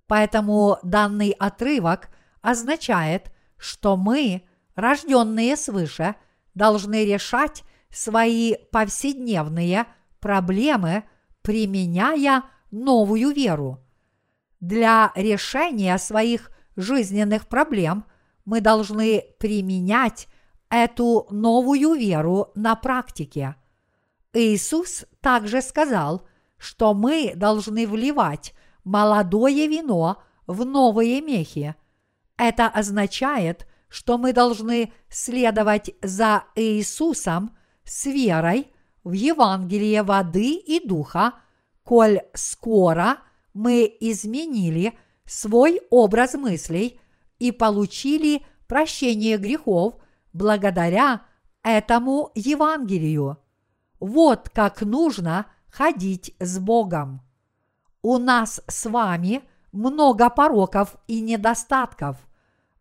[0.06, 2.08] Поэтому данный отрывок
[2.40, 6.14] означает, что мы, рожденные свыше,
[6.54, 9.84] должны решать свои повседневные
[10.18, 11.04] проблемы,
[11.42, 13.84] применяя новую веру.
[14.58, 18.06] Для решения своих жизненных проблем
[18.46, 20.26] мы должны применять
[20.70, 23.56] эту новую веру на практике.
[24.32, 26.22] Иисус также сказал–
[26.58, 28.54] что мы должны вливать
[28.84, 31.74] молодое вино в новые мехи.
[32.36, 38.72] Это означает, что мы должны следовать за Иисусом с верой
[39.04, 41.34] в Евангелие воды и духа,
[41.84, 43.18] коль скоро
[43.54, 47.00] мы изменили свой образ мыслей
[47.38, 49.94] и получили прощение грехов
[50.32, 51.22] благодаря
[51.62, 53.38] этому Евангелию.
[54.00, 57.20] Вот как нужно– ходить с Богом.
[58.02, 59.42] У нас с вами
[59.72, 62.16] много пороков и недостатков,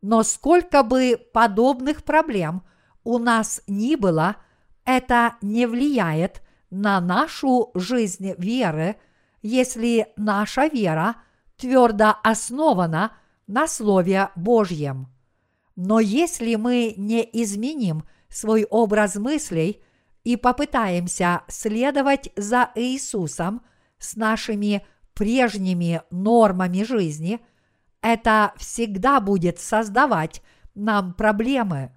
[0.01, 2.63] но сколько бы подобных проблем
[3.03, 4.37] у нас ни было,
[4.85, 8.97] это не влияет на нашу жизнь веры,
[9.41, 11.15] если наша вера
[11.57, 13.13] твердо основана
[13.47, 15.07] на Слове Божьем.
[15.75, 19.83] Но если мы не изменим свой образ мыслей
[20.27, 23.61] и попытаемся следовать за Иисусом
[23.97, 27.39] с нашими прежними нормами жизни,
[28.01, 30.41] это всегда будет создавать
[30.75, 31.93] нам проблемы.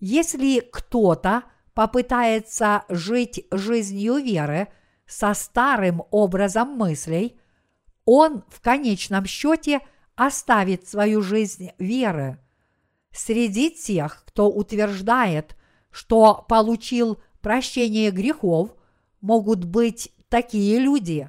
[0.00, 1.42] Если кто-то
[1.74, 4.68] попытается жить жизнью веры
[5.04, 7.38] со старым образом мыслей,
[8.06, 9.80] он в конечном счете
[10.14, 12.38] оставит свою жизнь веры.
[13.10, 15.54] Среди тех, кто утверждает,
[15.90, 18.74] что получил прощение грехов,
[19.20, 21.28] могут быть такие люди.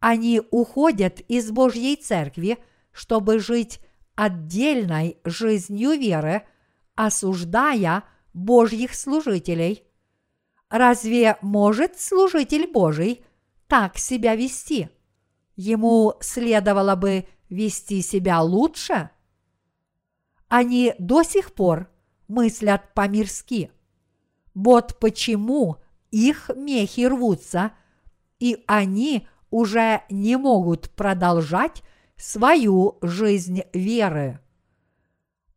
[0.00, 2.58] Они уходят из Божьей Церкви,
[2.92, 3.80] чтобы жить
[4.14, 6.42] отдельной жизнью веры,
[6.94, 9.84] осуждая Божьих служителей.
[10.68, 13.24] Разве может служитель Божий
[13.66, 14.90] так себя вести?
[15.56, 19.10] Ему следовало бы вести себя лучше?
[20.48, 21.90] Они до сих пор
[22.26, 23.70] мыслят по-мирски.
[24.54, 25.76] Вот почему
[26.10, 27.72] их мехи рвутся,
[28.38, 31.82] и они уже не могут продолжать
[32.16, 34.40] свою жизнь веры.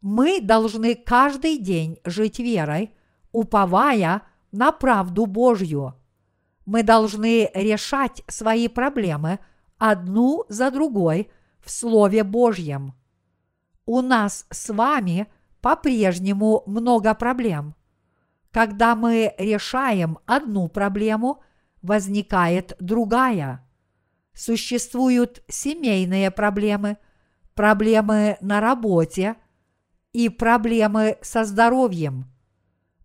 [0.01, 2.91] Мы должны каждый день жить верой,
[3.31, 5.95] уповая на правду Божью.
[6.65, 9.39] Мы должны решать свои проблемы
[9.77, 11.29] одну за другой
[11.59, 12.93] в Слове Божьем.
[13.85, 15.27] У нас с вами
[15.61, 17.75] по-прежнему много проблем.
[18.51, 21.41] Когда мы решаем одну проблему,
[21.81, 23.65] возникает другая.
[24.33, 26.97] Существуют семейные проблемы,
[27.55, 29.35] проблемы на работе
[30.11, 32.25] и проблемы со здоровьем.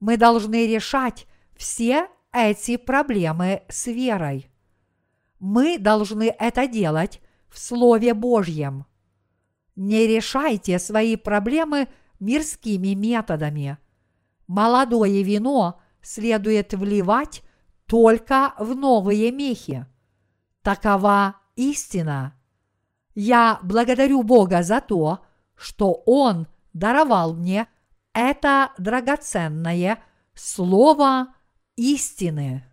[0.01, 1.27] Мы должны решать
[1.57, 4.51] все эти проблемы с верой.
[5.39, 8.85] Мы должны это делать в Слове Божьем.
[9.77, 11.89] Не решайте свои проблемы
[12.19, 13.79] мирскими методами.
[14.47, 17.43] Молодое вино следует вливать
[17.87, 19.87] только в новые мехи.
[20.63, 22.35] Такова истина.
[23.15, 25.21] Я благодарю Бога за то,
[25.55, 27.67] что Он даровал мне
[28.13, 30.03] это драгоценное
[30.35, 31.29] слово
[31.77, 32.66] истины.